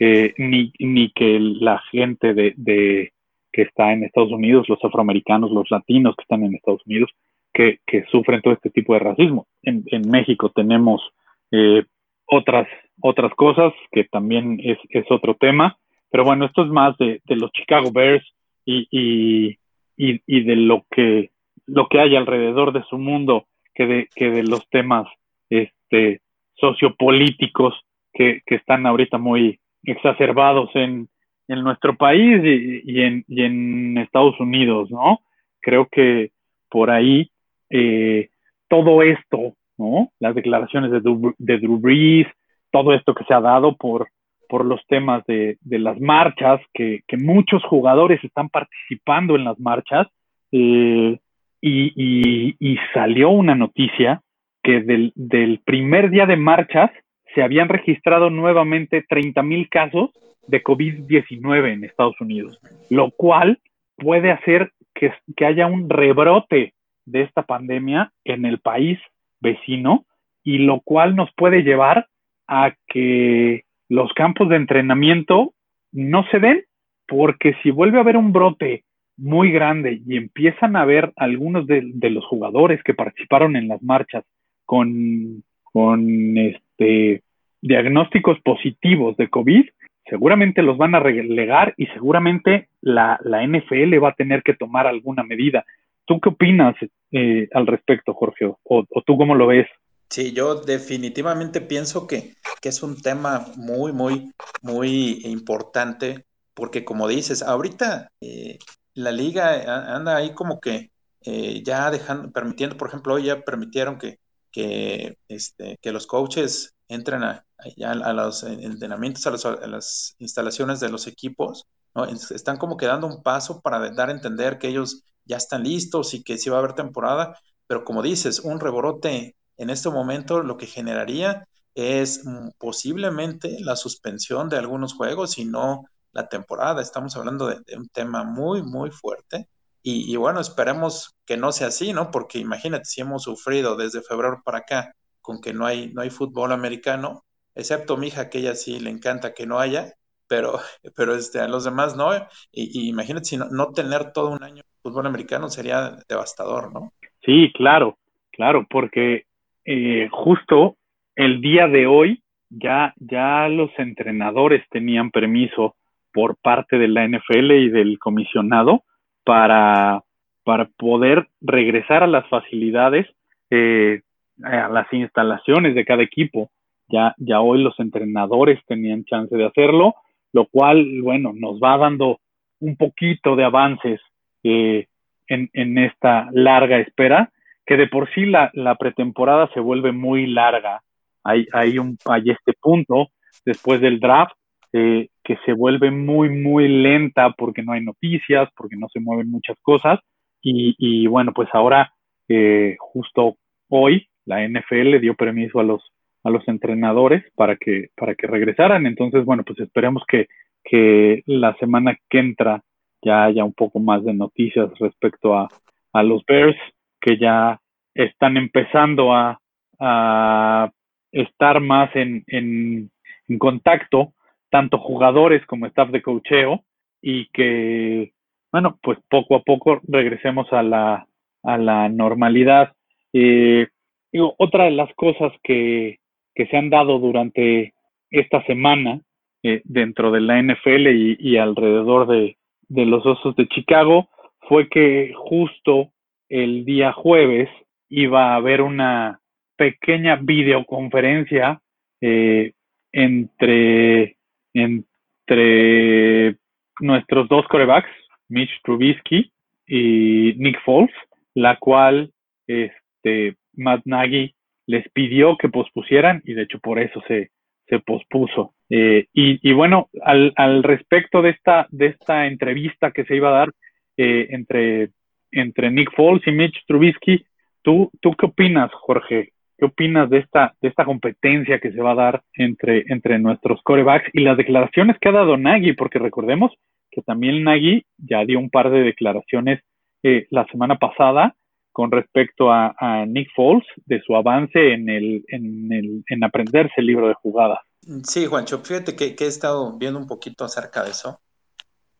eh, 0.00 0.34
ni, 0.36 0.72
ni 0.78 1.12
que 1.12 1.38
la 1.38 1.80
gente 1.90 2.34
de, 2.34 2.54
de, 2.56 3.12
que 3.52 3.62
está 3.62 3.92
en 3.92 4.04
Estados 4.04 4.32
Unidos, 4.32 4.68
los 4.68 4.82
afroamericanos, 4.84 5.52
los 5.52 5.70
latinos 5.70 6.16
que 6.16 6.22
están 6.22 6.42
en 6.42 6.54
Estados 6.54 6.82
Unidos, 6.86 7.10
que, 7.52 7.78
que 7.86 8.04
sufren 8.10 8.40
todo 8.40 8.54
este 8.54 8.70
tipo 8.70 8.94
de 8.94 9.00
racismo. 9.00 9.46
En, 9.62 9.84
México 10.08 10.50
tenemos 10.54 11.02
eh, 11.50 11.84
otras, 12.26 12.66
otras 13.00 13.32
cosas 13.34 13.72
que 13.90 14.04
también 14.04 14.58
es, 14.62 14.78
otro 15.10 15.34
tema, 15.34 15.76
pero 16.10 16.24
bueno, 16.24 16.46
esto 16.46 16.62
es 16.62 16.68
más 16.68 16.96
de, 16.98 17.20
los 17.26 17.52
Chicago 17.52 17.90
Bears 17.92 18.24
y, 18.64 18.86
y, 18.90 19.58
y, 19.96 20.20
y 20.26 20.44
de 20.44 20.56
lo 20.56 20.84
que 20.90 21.30
lo 21.66 21.88
que 21.88 22.00
hay 22.00 22.16
alrededor 22.16 22.72
de 22.72 22.82
su 22.84 22.98
mundo 22.98 23.46
que 23.74 23.86
de, 23.86 24.08
que 24.14 24.30
de 24.30 24.42
los 24.42 24.68
temas 24.68 25.06
este, 25.48 26.20
sociopolíticos 26.54 27.74
que, 28.12 28.42
que 28.46 28.56
están 28.56 28.86
ahorita 28.86 29.18
muy 29.18 29.60
exacerbados 29.84 30.70
en, 30.74 31.08
en 31.48 31.62
nuestro 31.62 31.96
país 31.96 32.42
y, 32.44 32.82
y, 32.84 33.02
en, 33.02 33.24
y, 33.28 33.42
en, 33.42 33.98
Estados 33.98 34.38
Unidos, 34.38 34.90
¿no? 34.90 35.20
Creo 35.60 35.88
que 35.90 36.30
por 36.68 36.90
ahí 36.90 37.30
eh, 37.72 38.28
todo 38.68 39.02
esto, 39.02 39.54
¿no? 39.78 40.10
Las 40.20 40.34
declaraciones 40.34 40.90
de, 40.90 41.00
de 41.38 41.58
Drew 41.58 41.78
Brees, 41.78 42.26
todo 42.70 42.92
esto 42.92 43.14
que 43.14 43.24
se 43.24 43.34
ha 43.34 43.40
dado 43.40 43.76
por, 43.76 44.08
por 44.48 44.64
los 44.64 44.80
temas 44.86 45.24
de, 45.26 45.56
de 45.62 45.78
las 45.78 45.98
marchas, 46.00 46.60
que, 46.74 47.00
que, 47.08 47.16
muchos 47.16 47.64
jugadores 47.64 48.22
están 48.22 48.50
participando 48.50 49.36
en 49.36 49.44
las 49.44 49.58
marchas, 49.58 50.06
eh, 50.52 51.18
y, 51.64 52.56
y, 52.58 52.76
salió 52.92 53.30
una 53.30 53.54
noticia 53.54 54.20
que 54.62 54.80
del, 54.80 55.12
del, 55.14 55.60
primer 55.64 56.10
día 56.10 56.26
de 56.26 56.36
marchas 56.36 56.90
se 57.34 57.42
habían 57.42 57.68
registrado 57.68 58.30
nuevamente 58.30 59.04
30 59.08 59.42
mil 59.44 59.68
casos 59.68 60.10
de 60.48 60.62
COVID-19 60.62 61.72
en 61.72 61.84
Estados 61.84 62.20
Unidos, 62.20 62.60
lo 62.90 63.12
cual 63.12 63.60
puede 63.96 64.32
hacer 64.32 64.72
que, 64.92 65.12
que 65.36 65.46
haya 65.46 65.66
un 65.66 65.88
rebrote 65.88 66.74
de 67.04 67.22
esta 67.22 67.42
pandemia 67.42 68.12
en 68.24 68.44
el 68.44 68.58
país 68.58 68.98
vecino 69.40 70.04
y 70.44 70.58
lo 70.58 70.80
cual 70.80 71.16
nos 71.16 71.32
puede 71.34 71.62
llevar 71.62 72.06
a 72.46 72.74
que 72.88 73.64
los 73.88 74.12
campos 74.14 74.48
de 74.48 74.56
entrenamiento 74.56 75.54
no 75.92 76.24
se 76.30 76.40
den, 76.40 76.64
porque 77.06 77.54
si 77.62 77.70
vuelve 77.70 77.98
a 77.98 78.00
haber 78.00 78.16
un 78.16 78.32
brote 78.32 78.84
muy 79.16 79.52
grande 79.52 80.00
y 80.06 80.16
empiezan 80.16 80.76
a 80.76 80.84
ver 80.84 81.12
algunos 81.16 81.66
de, 81.66 81.82
los 82.10 82.24
jugadores 82.26 82.82
que 82.82 82.94
participaron 82.94 83.56
en 83.56 83.68
las 83.68 83.82
marchas 83.82 84.24
con, 84.64 85.42
con 85.62 86.38
este, 86.38 87.22
diagnósticos 87.60 88.40
positivos 88.40 89.16
de 89.16 89.28
COVID, 89.28 89.68
seguramente 90.06 90.62
los 90.62 90.76
van 90.78 90.94
a 90.94 91.00
relegar 91.00 91.74
y 91.76 91.86
seguramente 91.86 92.68
la, 92.80 93.18
la 93.22 93.46
NFL 93.46 94.02
va 94.02 94.10
a 94.10 94.14
tener 94.14 94.42
que 94.42 94.54
tomar 94.54 94.86
alguna 94.86 95.22
medida. 95.22 95.64
¿Tú 96.06 96.20
qué 96.20 96.30
opinas 96.30 96.74
eh, 97.12 97.48
al 97.52 97.66
respecto, 97.66 98.14
Jorge? 98.14 98.46
¿O, 98.46 98.56
¿O, 98.64 99.02
tú 99.06 99.16
cómo 99.16 99.34
lo 99.34 99.46
ves? 99.46 99.66
Sí, 100.10 100.32
yo 100.32 100.56
definitivamente 100.56 101.60
pienso 101.60 102.06
que, 102.06 102.34
que, 102.60 102.68
es 102.68 102.82
un 102.82 103.00
tema 103.00 103.46
muy, 103.56 103.92
muy, 103.92 104.32
muy 104.60 105.22
importante, 105.24 106.26
porque 106.54 106.84
como 106.84 107.08
dices, 107.08 107.42
ahorita 107.42 108.10
eh, 108.20 108.58
la 108.94 109.10
liga 109.10 109.94
anda 109.94 110.16
ahí 110.16 110.34
como 110.34 110.60
que 110.60 110.90
eh, 111.24 111.62
ya 111.64 111.90
dejando, 111.90 112.30
permitiendo, 112.30 112.76
por 112.76 112.88
ejemplo, 112.88 113.14
hoy 113.14 113.24
ya 113.24 113.40
permitieron 113.40 113.98
que, 113.98 114.18
que, 114.50 115.16
este, 115.28 115.78
que 115.80 115.92
los 115.92 116.06
coaches 116.06 116.74
entren 116.88 117.22
a, 117.22 117.46
a 117.84 118.12
los 118.12 118.42
entrenamientos, 118.42 119.46
a, 119.46 119.66
las 119.66 120.14
instalaciones 120.18 120.80
de 120.80 120.90
los 120.90 121.06
equipos, 121.06 121.66
¿no? 121.94 122.04
Están 122.04 122.58
como 122.58 122.76
que 122.76 122.86
dando 122.86 123.06
un 123.06 123.22
paso 123.22 123.60
para 123.60 123.90
dar 123.90 124.08
a 124.08 124.12
entender 124.12 124.58
que 124.58 124.68
ellos 124.68 125.04
ya 125.24 125.36
están 125.36 125.64
listos 125.64 126.14
y 126.14 126.22
que 126.22 126.38
sí 126.38 126.50
va 126.50 126.56
a 126.56 126.58
haber 126.60 126.74
temporada, 126.74 127.38
pero 127.66 127.84
como 127.84 128.02
dices, 128.02 128.40
un 128.40 128.60
rebrote 128.60 129.36
en 129.56 129.70
este 129.70 129.90
momento 129.90 130.42
lo 130.42 130.56
que 130.56 130.66
generaría 130.66 131.46
es 131.74 132.24
mm, 132.24 132.50
posiblemente 132.58 133.58
la 133.60 133.76
suspensión 133.76 134.48
de 134.48 134.58
algunos 134.58 134.94
juegos 134.94 135.38
y 135.38 135.44
no 135.44 135.84
la 136.12 136.28
temporada. 136.28 136.82
Estamos 136.82 137.16
hablando 137.16 137.46
de, 137.48 137.76
un 137.76 137.88
tema 137.88 138.24
muy, 138.24 138.62
muy 138.62 138.90
fuerte. 138.90 139.48
Y, 139.84 140.14
bueno, 140.16 140.40
esperemos 140.40 141.16
que 141.26 141.36
no 141.36 141.50
sea 141.50 141.68
así, 141.68 141.92
¿no? 141.92 142.12
Porque 142.12 142.38
imagínate 142.38 142.84
si 142.84 143.00
hemos 143.00 143.24
sufrido 143.24 143.74
desde 143.74 144.00
febrero 144.02 144.40
para 144.44 144.58
acá 144.58 144.94
con 145.20 145.40
que 145.40 145.52
no 145.52 145.66
hay, 145.66 145.92
no 145.92 146.02
hay 146.02 146.10
fútbol 146.10 146.52
americano, 146.52 147.24
excepto 147.54 147.96
mi 147.96 148.08
hija, 148.08 148.30
que 148.30 148.38
ella 148.38 148.54
sí 148.54 148.78
le 148.78 148.90
encanta 148.90 149.34
que 149.34 149.46
no 149.46 149.58
haya, 149.58 149.94
pero, 150.32 150.52
pero 150.96 151.14
este, 151.14 151.40
a 151.40 151.48
los 151.48 151.64
demás 151.64 151.94
no. 151.94 152.08
Y, 152.50 152.88
imagínate 152.88 153.26
si 153.26 153.36
no, 153.36 153.72
tener 153.74 154.12
todo 154.12 154.30
un 154.30 154.42
año 154.42 154.62
de 154.62 154.80
fútbol 154.82 155.06
americano 155.06 155.50
sería 155.50 155.98
devastador, 156.08 156.72
¿no? 156.72 156.92
Sí, 157.24 157.52
claro, 157.54 157.98
claro, 158.32 158.66
porque 158.68 159.26
eh, 159.66 160.08
justo 160.10 160.76
el 161.14 161.42
día 161.42 161.68
de 161.68 161.86
hoy 161.86 162.22
ya, 162.48 162.94
ya 162.96 163.46
los 163.48 163.70
entrenadores 163.76 164.64
tenían 164.70 165.10
permiso 165.10 165.76
por 166.14 166.36
parte 166.36 166.78
de 166.78 166.88
la 166.88 167.06
NFL 167.06 167.52
y 167.52 167.68
del 167.68 167.98
comisionado 167.98 168.82
para, 169.24 170.02
para 170.44 170.64
poder 170.78 171.28
regresar 171.42 172.02
a 172.02 172.06
las 172.06 172.26
facilidades, 172.28 173.06
eh, 173.50 174.00
a 174.42 174.68
las 174.68 174.90
instalaciones 174.92 175.74
de 175.74 175.84
cada 175.84 176.02
equipo. 176.02 176.50
Ya, 176.88 177.14
ya 177.18 177.40
hoy 177.40 177.62
los 177.62 177.78
entrenadores 177.78 178.60
tenían 178.66 179.04
chance 179.04 179.34
de 179.34 179.46
hacerlo, 179.46 179.94
lo 180.32 180.46
cual, 180.46 181.02
bueno, 181.02 181.32
nos 181.34 181.60
va 181.60 181.76
dando 181.78 182.20
un 182.60 182.76
poquito 182.76 183.36
de 183.36 183.44
avances 183.44 184.00
eh, 184.42 184.86
en, 185.28 185.50
en, 185.52 185.78
esta 185.78 186.28
larga 186.32 186.78
espera, 186.78 187.30
que 187.66 187.76
de 187.76 187.86
por 187.86 188.12
sí 188.14 188.26
la, 188.26 188.50
la 188.54 188.76
pretemporada 188.76 189.48
se 189.54 189.60
vuelve 189.60 189.92
muy 189.92 190.26
larga. 190.26 190.80
Hay, 191.24 191.46
hay, 191.52 191.78
un, 191.78 191.98
hay 192.06 192.30
este 192.30 192.54
punto 192.60 193.08
después 193.44 193.80
del 193.80 194.00
draft 194.00 194.34
eh, 194.72 195.08
que 195.22 195.36
se 195.44 195.52
vuelve 195.52 195.90
muy, 195.90 196.30
muy 196.30 196.66
lenta 196.66 197.30
porque 197.32 197.62
no 197.62 197.72
hay 197.72 197.84
noticias, 197.84 198.48
porque 198.56 198.76
no 198.76 198.88
se 198.88 199.00
mueven 199.00 199.30
muchas 199.30 199.56
cosas. 199.62 200.00
Y, 200.40 200.74
y 200.78 201.06
bueno, 201.06 201.32
pues 201.32 201.48
ahora, 201.52 201.92
eh, 202.28 202.76
justo 202.78 203.36
hoy, 203.68 204.08
la 204.24 204.46
NFL 204.48 204.98
dio 205.00 205.14
permiso 205.14 205.60
a 205.60 205.64
los, 205.64 205.91
a 206.24 206.30
los 206.30 206.46
entrenadores 206.48 207.24
para 207.34 207.56
que, 207.56 207.88
para 207.96 208.14
que 208.14 208.26
regresaran. 208.26 208.86
Entonces, 208.86 209.24
bueno, 209.24 209.42
pues 209.44 209.58
esperemos 209.60 210.02
que, 210.06 210.28
que 210.64 211.22
la 211.26 211.54
semana 211.56 211.96
que 212.08 212.18
entra 212.18 212.62
ya 213.02 213.24
haya 213.24 213.44
un 213.44 213.52
poco 213.52 213.80
más 213.80 214.04
de 214.04 214.14
noticias 214.14 214.70
respecto 214.78 215.34
a, 215.34 215.48
a 215.92 216.02
los 216.02 216.24
Bears, 216.26 216.56
que 217.00 217.18
ya 217.18 217.60
están 217.94 218.36
empezando 218.36 219.12
a, 219.12 219.40
a 219.80 220.70
estar 221.10 221.60
más 221.60 221.94
en, 221.94 222.24
en, 222.26 222.90
contacto 223.38 224.12
tanto 224.50 224.76
jugadores 224.76 225.44
como 225.46 225.64
staff 225.66 225.88
de 225.90 226.02
cocheo 226.02 226.62
y 227.00 227.28
que, 227.28 228.12
bueno, 228.52 228.78
pues 228.82 228.98
poco 229.08 229.36
a 229.36 229.42
poco 229.42 229.80
regresemos 229.88 230.52
a 230.52 230.62
la, 230.62 231.06
a 231.42 231.56
la 231.56 231.88
normalidad. 231.88 232.74
Eh, 233.14 233.68
digo, 234.12 234.34
otra 234.36 234.64
de 234.64 234.72
las 234.72 234.92
cosas 234.94 235.32
que, 235.42 235.98
que, 236.34 236.46
se 236.46 236.56
han 236.56 236.70
dado 236.70 236.98
durante 236.98 237.74
esta 238.10 238.44
semana 238.44 239.00
eh, 239.42 239.62
dentro 239.64 240.10
de 240.10 240.20
la 240.20 240.42
NFL 240.42 240.88
y, 240.88 241.36
alrededor 241.36 242.06
de, 242.06 242.36
de, 242.68 242.86
los 242.86 243.04
Osos 243.04 243.34
de 243.36 243.48
Chicago 243.48 244.08
fue 244.48 244.68
que 244.68 245.12
justo 245.16 245.90
el 246.28 246.64
día 246.64 246.92
jueves 246.92 247.48
iba 247.88 248.32
a 248.32 248.36
haber 248.36 248.62
una 248.62 249.20
pequeña 249.56 250.16
videoconferencia 250.16 251.60
eh, 252.00 252.52
entre 252.92 254.16
entre 254.54 256.36
nuestros 256.80 257.28
dos 257.28 257.46
corebacks, 257.48 257.88
Mitch 258.28 258.50
Trubisky 258.64 259.32
y 259.66 260.34
Nick 260.36 260.60
Foles, 260.64 260.90
la 261.34 261.56
cual 261.56 262.12
este, 262.46 263.36
Matt 263.54 263.82
Nagy 263.84 264.34
les 264.72 264.88
pidió 264.88 265.36
que 265.36 265.50
pospusieran 265.50 266.22
y 266.24 266.32
de 266.32 266.44
hecho 266.44 266.58
por 266.58 266.78
eso 266.78 267.02
se, 267.06 267.30
se 267.68 267.78
pospuso. 267.80 268.54
Eh, 268.70 269.06
y, 269.12 269.38
y, 269.46 269.52
bueno, 269.52 269.90
al, 270.02 270.32
al, 270.36 270.62
respecto 270.62 271.20
de 271.20 271.30
esta, 271.30 271.66
de 271.70 271.88
esta 271.88 272.26
entrevista 272.26 272.90
que 272.90 273.04
se 273.04 273.14
iba 273.16 273.28
a 273.28 273.38
dar 273.40 273.50
eh, 273.98 274.28
entre, 274.30 274.90
entre 275.30 275.70
Nick 275.70 275.94
Foles 275.94 276.26
y 276.26 276.32
Mitch 276.32 276.64
Trubisky, 276.66 277.22
¿tú, 277.60 277.90
¿tú 278.00 278.12
qué 278.12 278.26
opinas, 278.26 278.72
Jorge? 278.72 279.32
¿Qué 279.58 279.66
opinas 279.66 280.08
de 280.08 280.18
esta, 280.18 280.54
de 280.62 280.68
esta 280.68 280.86
competencia 280.86 281.60
que 281.60 281.70
se 281.70 281.82
va 281.82 281.92
a 281.92 282.02
dar 282.06 282.22
entre, 282.34 282.84
entre 282.88 283.18
nuestros 283.18 283.60
corebacks 283.62 284.08
y 284.14 284.20
las 284.20 284.38
declaraciones 284.38 284.96
que 284.98 285.10
ha 285.10 285.12
dado 285.12 285.36
Nagy? 285.36 285.74
Porque 285.74 285.98
recordemos 285.98 286.50
que 286.90 287.02
también 287.02 287.44
Nagy 287.44 287.84
ya 287.98 288.24
dio 288.24 288.38
un 288.38 288.48
par 288.48 288.70
de 288.70 288.80
declaraciones 288.80 289.60
eh, 290.02 290.26
la 290.30 290.46
semana 290.46 290.76
pasada 290.76 291.34
con 291.72 291.90
respecto 291.90 292.50
a, 292.50 292.74
Nick 293.06 293.28
Foles 293.34 293.64
de 293.86 294.00
su 294.06 294.14
avance 294.14 294.72
en, 294.72 294.88
el, 294.88 295.24
en, 295.28 295.72
el, 295.72 296.04
en 296.08 296.24
aprenderse 296.24 296.74
el 296.76 296.86
libro 296.86 297.08
de 297.08 297.14
jugadas. 297.14 297.58
Sí, 298.04 298.26
Juancho, 298.26 298.58
fíjate 298.60 298.94
que, 298.94 299.16
que 299.16 299.24
he 299.24 299.28
estado 299.28 299.76
viendo 299.78 299.98
un 299.98 300.06
poquito 300.06 300.44
acerca 300.44 300.84
de 300.84 300.90
eso. 300.90 301.20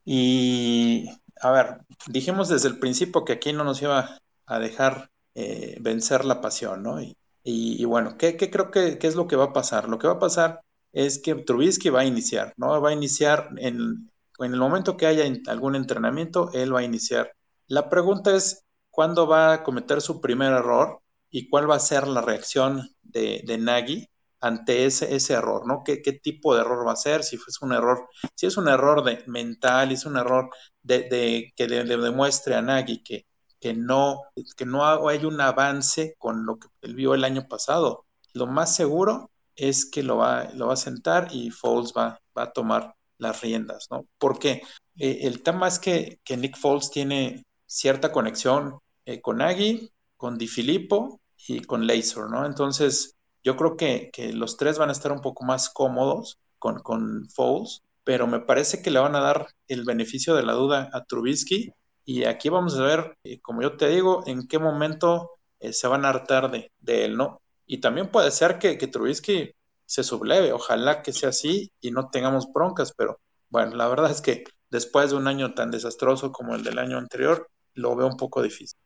Y, 0.05 1.09
a 1.41 1.51
ver, 1.51 1.79
dijimos 2.09 2.49
desde 2.49 2.69
el 2.69 2.79
principio 2.79 3.25
que 3.25 3.35
aquí 3.35 3.53
no 3.53 3.65
nos 3.65 3.83
iba 3.83 4.19
a 4.47 4.59
dejar 4.59 5.11
eh, 5.35 5.77
vencer 5.81 6.25
la 6.25 6.41
pasión, 6.41 6.83
¿no? 6.83 7.01
Y, 7.01 7.17
y, 7.43 7.85
bueno, 7.85 8.17
¿qué, 8.19 8.37
creo 8.37 8.71
que 8.71 8.99
es 9.01 9.17
lo 9.17 9.27
que 9.27 9.37
va 9.37 9.47
a 9.47 9.53
pasar? 9.53 9.89
Lo 9.89 9.99
que 9.99 10.07
va 10.07 10.15
a 10.15 10.19
pasar 10.21 10.61
es 10.93 11.19
que 11.21 11.35
Trubisky 11.35 11.89
va 11.89 12.01
a 12.01 12.05
iniciar, 12.05 12.53
¿no? 12.57 12.81
Va 12.81 12.91
a 12.91 12.95
iniciar 12.95 13.49
en, 13.57 14.11
en 14.39 14.53
el 14.53 14.59
momento 14.59 14.97
que 14.97 15.07
haya 15.07 15.25
algún 15.47 15.75
entrenamiento, 15.75 16.51
él 16.53 16.75
va 16.75 16.81
a 16.81 16.85
iniciar. 16.85 17.33
La 17.67 17.89
pregunta 17.89 18.37
es, 18.37 18.65
¿cuándo 18.93 19.27
va 19.27 19.55
a 19.55 19.63
cometer 19.65 20.01
su 20.01 20.21
primer 20.21 20.53
error 20.53 21.01
y 21.31 21.49
cuál 21.49 21.69
va 21.69 21.77
a 21.77 21.81
ser 21.81 22.07
la 22.07 22.21
reacción 22.21 22.91
de, 23.03 23.43
Nagy 23.59 24.09
ante 24.41 24.85
ese, 24.87 25.15
ese 25.17 25.35
error, 25.35 25.67
¿no? 25.67 25.83
¿Qué, 25.85 26.03
¿Qué, 26.03 26.13
tipo 26.13 26.55
de 26.55 26.61
error 26.61 26.87
va 26.87 26.93
a 26.93 26.97
ser? 26.97 27.25
Si 27.25 27.37
es 27.37 27.63
un 27.63 27.73
error, 27.73 28.09
si 28.37 28.47
es 28.47 28.57
un 28.57 28.69
error 28.69 29.03
de, 29.05 29.25
mental, 29.27 29.93
es 29.93 30.05
un 30.07 30.17
error 30.17 30.51
de, 30.83 31.09
de 31.09 31.53
que 31.57 31.69
le, 31.69 31.85
demuestre 31.85 32.55
a 32.55 32.63
Nagy 32.63 33.03
que, 33.03 33.27
que 33.61 33.75
no, 33.75 34.21
que 34.57 34.67
no 34.67 35.09
hay 35.09 35.25
un 35.25 35.41
avance 35.41 36.15
con 36.19 36.45
lo 36.47 36.59
que 36.59 36.69
él 36.83 36.95
vio 36.95 37.15
el 37.15 37.25
año 37.25 37.47
pasado. 37.49 38.07
Lo 38.35 38.47
más 38.47 38.75
seguro 38.77 39.31
es 39.57 39.89
que 39.91 40.03
lo 40.03 40.19
va, 40.19 40.51
lo 40.55 40.69
va 40.69 40.75
a 40.75 40.77
sentar 40.77 41.29
y 41.33 41.51
Foles 41.51 41.93
va, 41.97 42.21
va 42.37 42.45
a 42.45 42.53
tomar 42.53 42.95
las 43.19 43.41
riendas, 43.41 43.87
¿no? 43.91 44.07
Porque 44.19 44.63
eh, 44.97 45.21
el 45.23 45.43
tema 45.43 45.69
es 45.69 45.79
que, 45.79 46.21
que, 46.25 46.37
Nick 46.37 46.59
Foles 46.59 46.91
tiene 46.91 47.45
cierta 47.73 48.13
conexión 48.13 48.79
eh, 49.07 49.21
con 49.23 49.41
Agui, 49.41 49.91
con 50.17 50.37
Di 50.37 50.47
Filippo 50.47 51.21
y 51.49 51.63
con 51.63 51.87
Laser, 51.87 52.25
¿no? 52.25 52.45
Entonces, 52.45 53.17
yo 53.43 53.57
creo 53.57 53.77
que, 53.77 54.11
que, 54.13 54.33
los 54.33 54.57
tres 54.59 54.79
van 54.79 54.91
a 54.91 54.93
estar 54.93 55.11
un 55.11 55.23
poco 55.23 55.45
más 55.45 55.71
cómodos 55.71 56.39
con, 56.59 56.81
con 56.81 57.29
Foles, 57.31 57.83
pero 58.05 58.27
me 58.27 58.41
parece 58.41 58.83
que 58.83 58.91
le 58.91 59.01
van 59.01 59.17
a 59.17 59.21
dar 59.21 59.47
el 59.69 59.85
beneficio 59.85 60.35
de 60.35 60.43
la 60.43 60.53
duda 60.53 60.91
a 60.93 61.05
Trubisky 61.05 61.73
y 62.05 62.25
aquí 62.25 62.51
vamos 62.51 62.77
a 62.79 62.83
ver, 62.83 63.17
eh, 63.25 63.41
como 63.41 63.63
yo 63.63 63.77
te 63.77 63.89
digo, 63.89 64.23
en 64.27 64.47
qué 64.49 64.59
momento 64.59 65.31
eh, 65.61 65.73
se 65.73 65.89
van 65.89 66.05
a 66.05 66.11
hartar 66.11 66.51
de, 66.51 66.71
él, 67.05 67.17
¿no? 67.17 67.41
Y 67.67 67.81
también 67.81 68.11
puede 68.11 68.31
ser 68.33 68.59
que, 68.59 68.77
que 68.77 68.87
Trubisky 68.87 69.53
se 69.87 70.05
subleve, 70.05 70.53
ojalá 70.53 71.03
que 71.03 71.13
sea 71.13 71.31
así 71.31 71.73
y 71.81 71.91
no 71.91 72.11
tengamos 72.11 72.53
broncas, 72.53 72.93
pero 72.97 73.19
bueno, 73.49 73.77
la 73.77 73.89
verdad 73.89 74.11
es 74.11 74.21
que 74.21 74.45
después 74.71 75.11
de 75.11 75.17
un 75.17 75.27
año 75.27 75.55
tan 75.55 75.71
desastroso 75.71 76.33
como 76.33 76.55
el 76.55 76.65
del 76.65 76.79
año 76.79 76.99
anterior, 76.99 77.49
lo 77.75 77.97
veo 77.97 78.09
un 78.09 78.17
poco 78.17 78.43
difícil. 78.43 78.79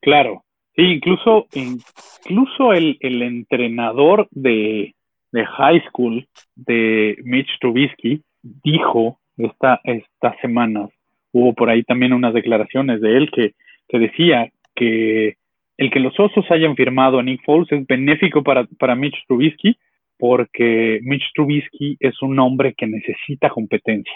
Claro, 0.00 0.44
sí, 0.74 0.82
incluso, 0.82 1.46
incluso 1.54 2.72
el, 2.72 2.96
el 3.00 3.22
entrenador 3.22 4.28
de, 4.30 4.94
de 5.32 5.46
high 5.46 5.82
school 5.88 6.26
de 6.56 7.16
Mitch 7.24 7.58
Trubisky 7.60 8.22
dijo 8.42 9.18
esta, 9.36 9.80
estas 9.84 10.38
semanas 10.40 10.90
hubo 11.32 11.54
por 11.54 11.70
ahí 11.70 11.82
también 11.84 12.12
unas 12.12 12.34
declaraciones 12.34 13.00
de 13.00 13.16
él 13.16 13.30
que, 13.30 13.54
que 13.88 13.98
decía 13.98 14.50
que 14.74 15.36
el 15.76 15.90
que 15.90 16.00
los 16.00 16.18
osos 16.18 16.44
hayan 16.50 16.76
firmado 16.76 17.18
a 17.18 17.22
Nick 17.22 17.42
Foles 17.44 17.70
es 17.72 17.86
benéfico 17.86 18.42
para, 18.42 18.64
para 18.78 18.94
Mitch 18.94 19.16
Trubisky 19.26 19.76
porque 20.18 21.00
Mitch 21.02 21.32
Trubisky 21.34 21.96
es 21.98 22.20
un 22.20 22.38
hombre 22.38 22.74
que 22.76 22.86
necesita 22.86 23.48
competencia. 23.48 24.12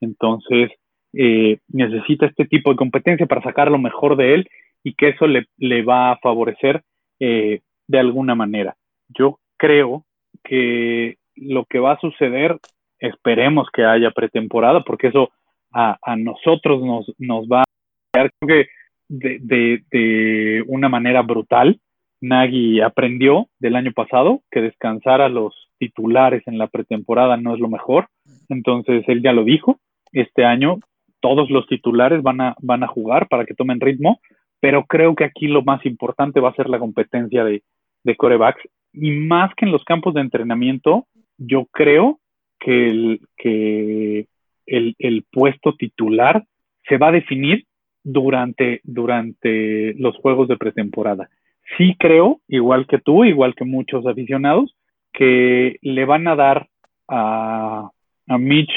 Entonces, 0.00 0.70
eh, 1.12 1.58
necesita 1.68 2.26
este 2.26 2.44
tipo 2.44 2.70
de 2.70 2.76
competencia 2.76 3.26
para 3.26 3.42
sacar 3.42 3.70
lo 3.70 3.78
mejor 3.78 4.16
de 4.16 4.34
él 4.34 4.48
y 4.82 4.94
que 4.94 5.08
eso 5.08 5.26
le, 5.26 5.46
le 5.58 5.82
va 5.82 6.12
a 6.12 6.18
favorecer 6.18 6.82
eh, 7.18 7.60
de 7.88 7.98
alguna 7.98 8.34
manera. 8.34 8.76
Yo 9.08 9.38
creo 9.56 10.04
que 10.44 11.16
lo 11.34 11.64
que 11.64 11.78
va 11.78 11.92
a 11.92 12.00
suceder, 12.00 12.58
esperemos 12.98 13.68
que 13.72 13.84
haya 13.84 14.10
pretemporada, 14.10 14.82
porque 14.82 15.08
eso 15.08 15.30
a, 15.72 15.98
nosotros 16.16 16.82
nos, 16.82 17.12
nos 17.18 17.46
va 17.46 17.62
a 17.62 17.64
creo 18.12 18.30
que 18.46 18.68
de, 19.08 19.82
de, 19.90 20.64
una 20.66 20.88
manera 20.88 21.22
brutal. 21.22 21.80
Nagy 22.20 22.80
aprendió 22.80 23.48
del 23.58 23.76
año 23.76 23.92
pasado 23.92 24.40
que 24.50 24.62
descansar 24.62 25.20
a 25.20 25.28
los 25.28 25.54
titulares 25.78 26.42
en 26.46 26.56
la 26.56 26.66
pretemporada 26.66 27.36
no 27.36 27.54
es 27.54 27.60
lo 27.60 27.68
mejor. 27.68 28.08
Entonces 28.48 29.04
él 29.06 29.22
ya 29.22 29.32
lo 29.32 29.44
dijo. 29.44 29.78
Este 30.12 30.44
año 30.44 30.78
todos 31.26 31.50
los 31.50 31.66
titulares 31.66 32.22
van 32.22 32.40
a, 32.40 32.54
van 32.60 32.84
a 32.84 32.86
jugar 32.86 33.26
para 33.26 33.44
que 33.44 33.54
tomen 33.54 33.80
ritmo, 33.80 34.20
pero 34.60 34.84
creo 34.84 35.16
que 35.16 35.24
aquí 35.24 35.48
lo 35.48 35.62
más 35.62 35.84
importante 35.84 36.38
va 36.38 36.50
a 36.50 36.54
ser 36.54 36.68
la 36.68 36.78
competencia 36.78 37.42
de, 37.42 37.64
de 38.04 38.14
corebacks. 38.14 38.62
Y 38.92 39.10
más 39.10 39.52
que 39.56 39.64
en 39.64 39.72
los 39.72 39.82
campos 39.82 40.14
de 40.14 40.20
entrenamiento, 40.20 41.08
yo 41.36 41.66
creo 41.72 42.20
que 42.60 42.86
el, 42.86 43.20
que 43.36 44.28
el, 44.66 44.94
el 45.00 45.24
puesto 45.32 45.74
titular 45.74 46.44
se 46.88 46.96
va 46.96 47.08
a 47.08 47.18
definir 47.20 47.64
durante, 48.04 48.80
durante 48.84 49.94
los 49.94 50.16
juegos 50.18 50.46
de 50.46 50.56
pretemporada. 50.56 51.28
Sí 51.76 51.96
creo, 51.98 52.40
igual 52.46 52.86
que 52.86 52.98
tú, 52.98 53.24
igual 53.24 53.56
que 53.56 53.64
muchos 53.64 54.06
aficionados, 54.06 54.76
que 55.12 55.78
le 55.82 56.04
van 56.04 56.28
a 56.28 56.36
dar 56.36 56.68
a, 57.08 57.90
a 58.28 58.38
Mitch 58.38 58.70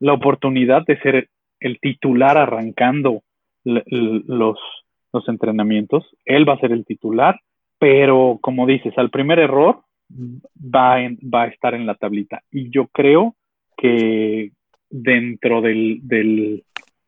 la 0.00 0.12
oportunidad 0.12 0.84
de 0.84 0.98
ser 0.98 1.28
el 1.64 1.80
titular 1.80 2.36
arrancando 2.36 3.22
los, 3.64 4.58
los 5.12 5.28
entrenamientos. 5.28 6.04
Él 6.26 6.46
va 6.46 6.54
a 6.54 6.60
ser 6.60 6.72
el 6.72 6.84
titular, 6.84 7.40
pero 7.78 8.38
como 8.42 8.66
dices, 8.66 8.92
al 8.98 9.08
primer 9.08 9.38
error 9.38 9.80
va, 10.12 10.96
va 11.22 11.42
a 11.44 11.46
estar 11.46 11.74
en 11.74 11.86
la 11.86 11.94
tablita. 11.94 12.42
Y 12.52 12.68
yo 12.68 12.88
creo 12.88 13.34
que 13.78 14.52
dentro 14.90 15.62
del, 15.62 16.00
del, 16.02 16.64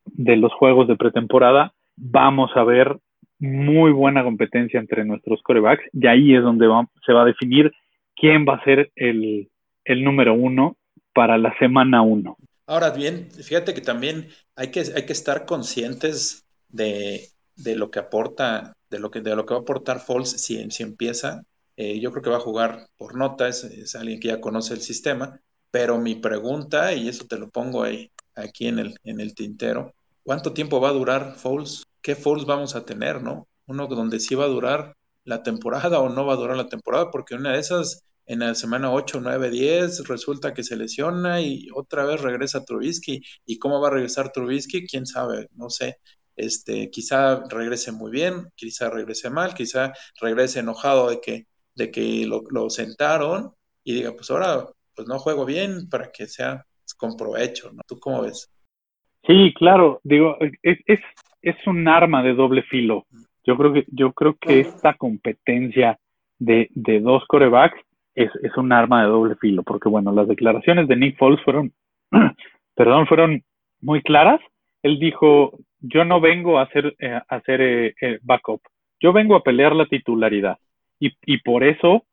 de 0.07 0.37
los 0.37 0.53
juegos 0.55 0.89
de 0.89 0.97
pretemporada 0.97 1.73
vamos 1.95 2.51
a 2.55 2.65
ver 2.65 2.97
muy 3.39 3.93
buena 3.93 4.25
competencia 4.25 4.81
entre 4.81 5.05
nuestros 5.05 5.43
corebacks 5.43 5.85
y 5.93 6.07
ahí 6.07 6.35
es 6.35 6.43
donde 6.43 6.67
se 7.05 7.13
va 7.13 7.23
a 7.23 7.27
definir 7.27 7.71
quién 8.15 8.47
va 8.49 8.55
a 8.55 8.65
ser 8.65 8.91
el, 8.97 9.49
el 9.85 10.03
número 10.03 10.33
uno 10.33 10.77
para 11.13 11.37
la 11.37 11.55
semana 11.59 12.01
uno. 12.01 12.39
Ahora 12.67 12.91
bien, 12.91 13.31
fíjate 13.31 13.75
que 13.75 13.81
también 13.81 14.29
hay 14.57 14.71
que, 14.73 14.81
hay 14.81 15.07
que 15.07 15.13
estar 15.13 15.47
conscientes 15.47 16.45
de, 16.69 17.31
de, 17.55 17.77
lo 17.77 17.91
que 17.93 18.01
aporta, 18.01 18.77
de 18.91 18.99
lo 18.99 19.11
que, 19.11 19.21
de 19.21 19.37
lo 19.37 19.47
que 19.47 19.55
va 19.55 19.61
a 19.61 19.63
aportar 19.63 20.01
Foles 20.01 20.31
si, 20.31 20.69
si 20.71 20.83
empieza. 20.83 21.45
Eh, 21.77 22.01
yo 22.01 22.11
creo 22.11 22.23
que 22.25 22.31
va 22.31 22.39
a 22.39 22.41
jugar 22.41 22.89
por 22.97 23.15
nota, 23.17 23.49
es, 23.49 23.95
alguien 23.95 24.19
que 24.19 24.29
ya 24.29 24.41
conoce 24.41 24.75
el 24.75 24.81
sistema, 24.81 25.41
pero 25.71 25.99
mi 25.99 26.17
pregunta, 26.17 26.93
y 26.93 27.09
eso 27.09 27.27
te 27.27 27.39
lo 27.39 27.51
pongo 27.51 27.85
ahí, 27.85 28.11
aquí 28.35 28.67
en 28.67 28.79
el, 28.81 28.99
en 29.05 29.21
el 29.21 29.35
tintero, 29.35 29.95
¿cuánto 30.25 30.53
tiempo 30.53 30.81
va 30.81 30.89
a 30.89 30.93
durar 30.93 31.37
Foles? 31.37 31.85
¿Qué 32.03 32.17
Foles 32.17 32.47
vamos 32.47 32.75
a 32.75 32.85
tener, 32.85 33.23
no? 33.23 33.47
Uno 33.67 33.87
donde 33.87 34.19
sí 34.19 34.35
va 34.35 34.45
a 34.45 34.49
durar 34.49 34.97
la 35.25 35.43
temporada 35.43 36.01
o 36.01 36.09
no 36.09 36.27
va 36.27 36.35
a 36.35 36.37
durar 36.37 36.57
la 36.57 36.69
temporada, 36.69 37.11
porque 37.11 37.35
una 37.35 37.53
de 37.53 37.61
esas 37.61 38.03
en 38.27 38.41
la 38.41 38.55
semana 38.55 38.93
8, 38.93 39.21
9, 39.23 39.51
10 39.51 40.09
resulta 40.09 40.53
que 40.53 40.65
se 40.65 40.77
lesiona 40.77 41.41
y 41.41 41.69
otra 41.75 42.05
vez 42.05 42.21
regresa 42.21 42.65
Trubisky. 42.65 43.23
¿Y 43.45 43.59
cómo 43.59 43.81
va 43.81 43.89
a 43.89 43.93
regresar 43.93 44.33
Trubisky? 44.33 44.87
¿Quién 44.87 45.07
sabe? 45.07 45.49
No 45.55 45.71
sé. 45.71 45.99
Este, 46.35 46.91
quizá 46.91 47.45
regrese 47.49 47.93
muy 47.93 48.11
bien, 48.11 48.49
quizá 48.57 48.91
regrese 48.91 49.31
mal, 49.31 49.55
quizá 49.55 49.93
regrese 50.21 50.61
enojado 50.61 51.09
de 51.09 51.21
que, 51.21 51.47
de 51.75 51.91
que 51.91 52.27
lo, 52.27 52.69
sentaron 52.69 53.53
y 53.85 53.95
diga, 53.95 54.13
pues 54.13 54.31
ahora 54.31 54.67
pues 54.95 55.09
no 55.09 55.19
juego 55.19 55.45
bien 55.45 55.89
para 55.89 56.11
que 56.11 56.27
sea 56.27 56.67
con 56.97 57.17
provecho, 57.17 57.71
¿no? 57.73 57.83
¿Tú 57.87 57.99
cómo 57.99 58.23
ves? 58.23 58.51
Sí, 59.27 59.55
claro, 59.55 60.01
digo, 60.05 60.37
es, 60.63 60.79
es, 60.87 61.01
es 61.43 61.57
un 61.67 61.87
arma 61.89 62.23
de 62.23 62.35
doble 62.35 62.63
filo. 62.65 63.07
Yo 63.45 63.57
creo 63.57 63.73
que, 63.73 63.85
yo 63.89 64.13
creo 64.13 64.37
que 64.41 64.61
esta 64.61 64.95
competencia 64.95 65.99
de, 66.39 66.69
de 66.75 67.01
dos 67.01 67.25
corebacks 67.29 67.81
es, 68.17 68.31
es 68.43 68.57
un 68.57 68.73
arma 68.73 69.03
de 69.03 69.09
doble 69.09 69.37
filo, 69.37 69.63
porque 69.63 69.89
bueno, 69.89 70.11
las 70.11 70.27
declaraciones 70.27 70.89
de 70.89 70.97
Nick 70.97 71.19
Foles 71.19 71.41
fueron, 71.43 71.73
perdón, 72.75 73.07
fueron 73.07 73.45
muy 73.81 74.03
claras. 74.03 74.41
Él 74.83 74.99
dijo, 74.99 75.59
yo 75.81 76.05
no 76.05 76.21
vengo 76.21 76.59
a 76.59 76.63
hacer, 76.63 76.97
eh, 76.99 77.11
a 77.13 77.37
hacer 77.37 77.61
eh, 77.61 77.95
eh, 78.01 78.19
backup, 78.23 78.63
yo 79.01 79.13
vengo 79.13 79.37
a 79.37 79.43
pelear 79.43 79.77
la 79.77 79.87
titularidad. 79.87 80.59
Y, 80.99 81.13
y 81.27 81.39
por 81.39 81.63
eso 81.63 82.05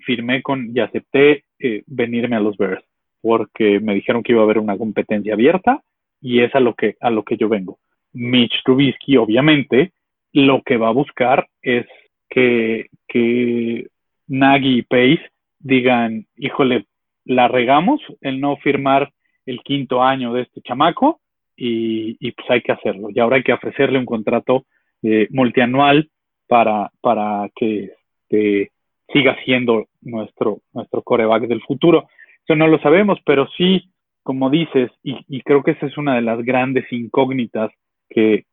firmé 0.00 0.42
con 0.42 0.74
y 0.74 0.80
acepté 0.80 1.44
venirme 1.86 2.36
a 2.36 2.40
los 2.40 2.56
Bears, 2.56 2.82
porque 3.20 3.78
me 3.78 3.94
dijeron 3.94 4.22
que 4.22 4.32
iba 4.32 4.40
a 4.40 4.44
haber 4.44 4.58
una 4.58 4.78
competencia 4.78 5.34
abierta 5.34 5.82
y 6.22 6.40
es 6.40 6.54
a 6.54 6.60
lo 6.60 6.74
que, 6.74 6.96
a 7.00 7.10
lo 7.10 7.24
que 7.24 7.36
yo 7.36 7.48
vengo. 7.48 7.78
Mitch 8.14 8.62
Trubisky, 8.64 9.18
obviamente, 9.18 9.92
lo 10.32 10.62
que 10.62 10.78
va 10.78 10.88
a 10.88 10.92
buscar 10.92 11.46
es 11.60 11.86
que, 12.30 12.86
que 13.06 13.88
Nagy 14.28 14.78
y 14.78 14.82
Pace 14.82 15.30
digan, 15.58 16.26
híjole, 16.36 16.86
la 17.24 17.48
regamos 17.48 18.00
el 18.20 18.40
no 18.40 18.56
firmar 18.56 19.12
el 19.46 19.60
quinto 19.62 20.02
año 20.02 20.32
de 20.32 20.42
este 20.42 20.60
chamaco 20.62 21.20
y, 21.56 22.32
pues 22.32 22.50
hay 22.50 22.62
que 22.62 22.72
hacerlo. 22.72 23.08
Y 23.12 23.18
ahora 23.18 23.36
hay 23.36 23.42
que 23.42 23.52
ofrecerle 23.52 23.98
un 23.98 24.06
contrato 24.06 24.64
eh, 25.02 25.26
multianual 25.30 26.10
para, 26.46 26.90
para 27.00 27.50
que 27.54 27.92
este, 28.28 28.72
siga 29.12 29.36
siendo 29.44 29.86
nuestro, 30.02 30.58
nuestro 30.72 31.02
coreback 31.02 31.46
del 31.46 31.62
futuro. 31.62 32.08
Eso 32.44 32.56
no 32.56 32.66
lo 32.68 32.78
sabemos, 32.80 33.18
pero 33.24 33.48
sí, 33.56 33.90
como 34.22 34.50
dices, 34.50 34.90
y, 35.02 35.42
creo 35.42 35.62
que 35.62 35.72
esa 35.72 35.86
es 35.86 35.96
una 35.96 36.14
de 36.14 36.22
las 36.22 36.42
grandes 36.44 36.90
incógnitas 36.92 37.70
que, 38.08 38.44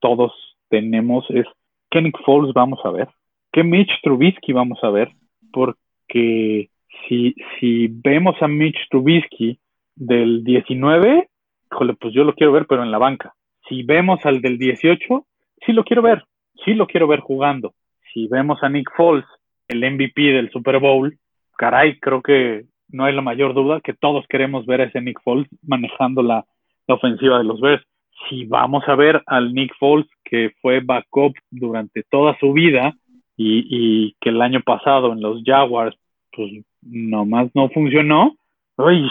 todos 0.00 0.32
tenemos, 0.68 1.24
es 1.30 1.46
qué 1.88 2.02
Nick 2.02 2.18
Foles 2.24 2.52
vamos 2.52 2.80
a 2.84 2.90
ver. 2.90 3.08
¿Qué 3.52 3.62
Mitch 3.62 3.90
Trubisky 4.02 4.52
vamos 4.52 4.78
a 4.82 4.88
ver? 4.88 5.12
Porque 5.52 6.70
si, 7.06 7.34
si 7.60 7.88
vemos 7.88 8.34
a 8.40 8.48
Mitch 8.48 8.88
Trubisky 8.90 9.58
del 9.94 10.42
19, 10.42 11.28
híjole, 11.70 11.94
pues 11.94 12.14
yo 12.14 12.24
lo 12.24 12.34
quiero 12.34 12.52
ver, 12.52 12.66
pero 12.66 12.82
en 12.82 12.90
la 12.90 12.98
banca. 12.98 13.34
Si 13.68 13.82
vemos 13.82 14.24
al 14.24 14.40
del 14.40 14.58
18, 14.58 15.26
sí 15.66 15.72
lo 15.72 15.84
quiero 15.84 16.00
ver, 16.00 16.24
sí 16.64 16.72
lo 16.72 16.86
quiero 16.86 17.06
ver 17.06 17.20
jugando. 17.20 17.74
Si 18.12 18.26
vemos 18.28 18.62
a 18.62 18.70
Nick 18.70 18.90
Foles, 18.96 19.26
el 19.68 19.80
MVP 19.80 20.20
del 20.32 20.50
Super 20.50 20.78
Bowl, 20.78 21.18
caray, 21.56 21.98
creo 21.98 22.22
que 22.22 22.64
no 22.88 23.04
hay 23.04 23.14
la 23.14 23.22
mayor 23.22 23.54
duda 23.54 23.80
que 23.80 23.94
todos 23.94 24.26
queremos 24.28 24.66
ver 24.66 24.80
a 24.80 24.84
ese 24.84 25.00
Nick 25.00 25.20
Foles 25.22 25.48
manejando 25.62 26.22
la, 26.22 26.44
la 26.86 26.94
ofensiva 26.94 27.38
de 27.38 27.44
los 27.44 27.60
Bears. 27.60 27.84
Si 28.28 28.44
vamos 28.44 28.84
a 28.86 28.94
ver 28.94 29.22
al 29.26 29.52
Nick 29.52 29.74
Foles, 29.78 30.06
que 30.24 30.52
fue 30.60 30.80
backup 30.80 31.34
durante 31.50 32.02
toda 32.04 32.36
su 32.38 32.52
vida, 32.52 32.94
y, 33.44 34.16
que 34.20 34.30
el 34.30 34.42
año 34.42 34.60
pasado 34.64 35.12
en 35.12 35.20
los 35.20 35.42
Jaguars, 35.44 35.96
pues 36.34 36.50
nomás 36.82 37.50
no 37.54 37.68
funcionó, 37.70 38.36
uy, 38.76 39.08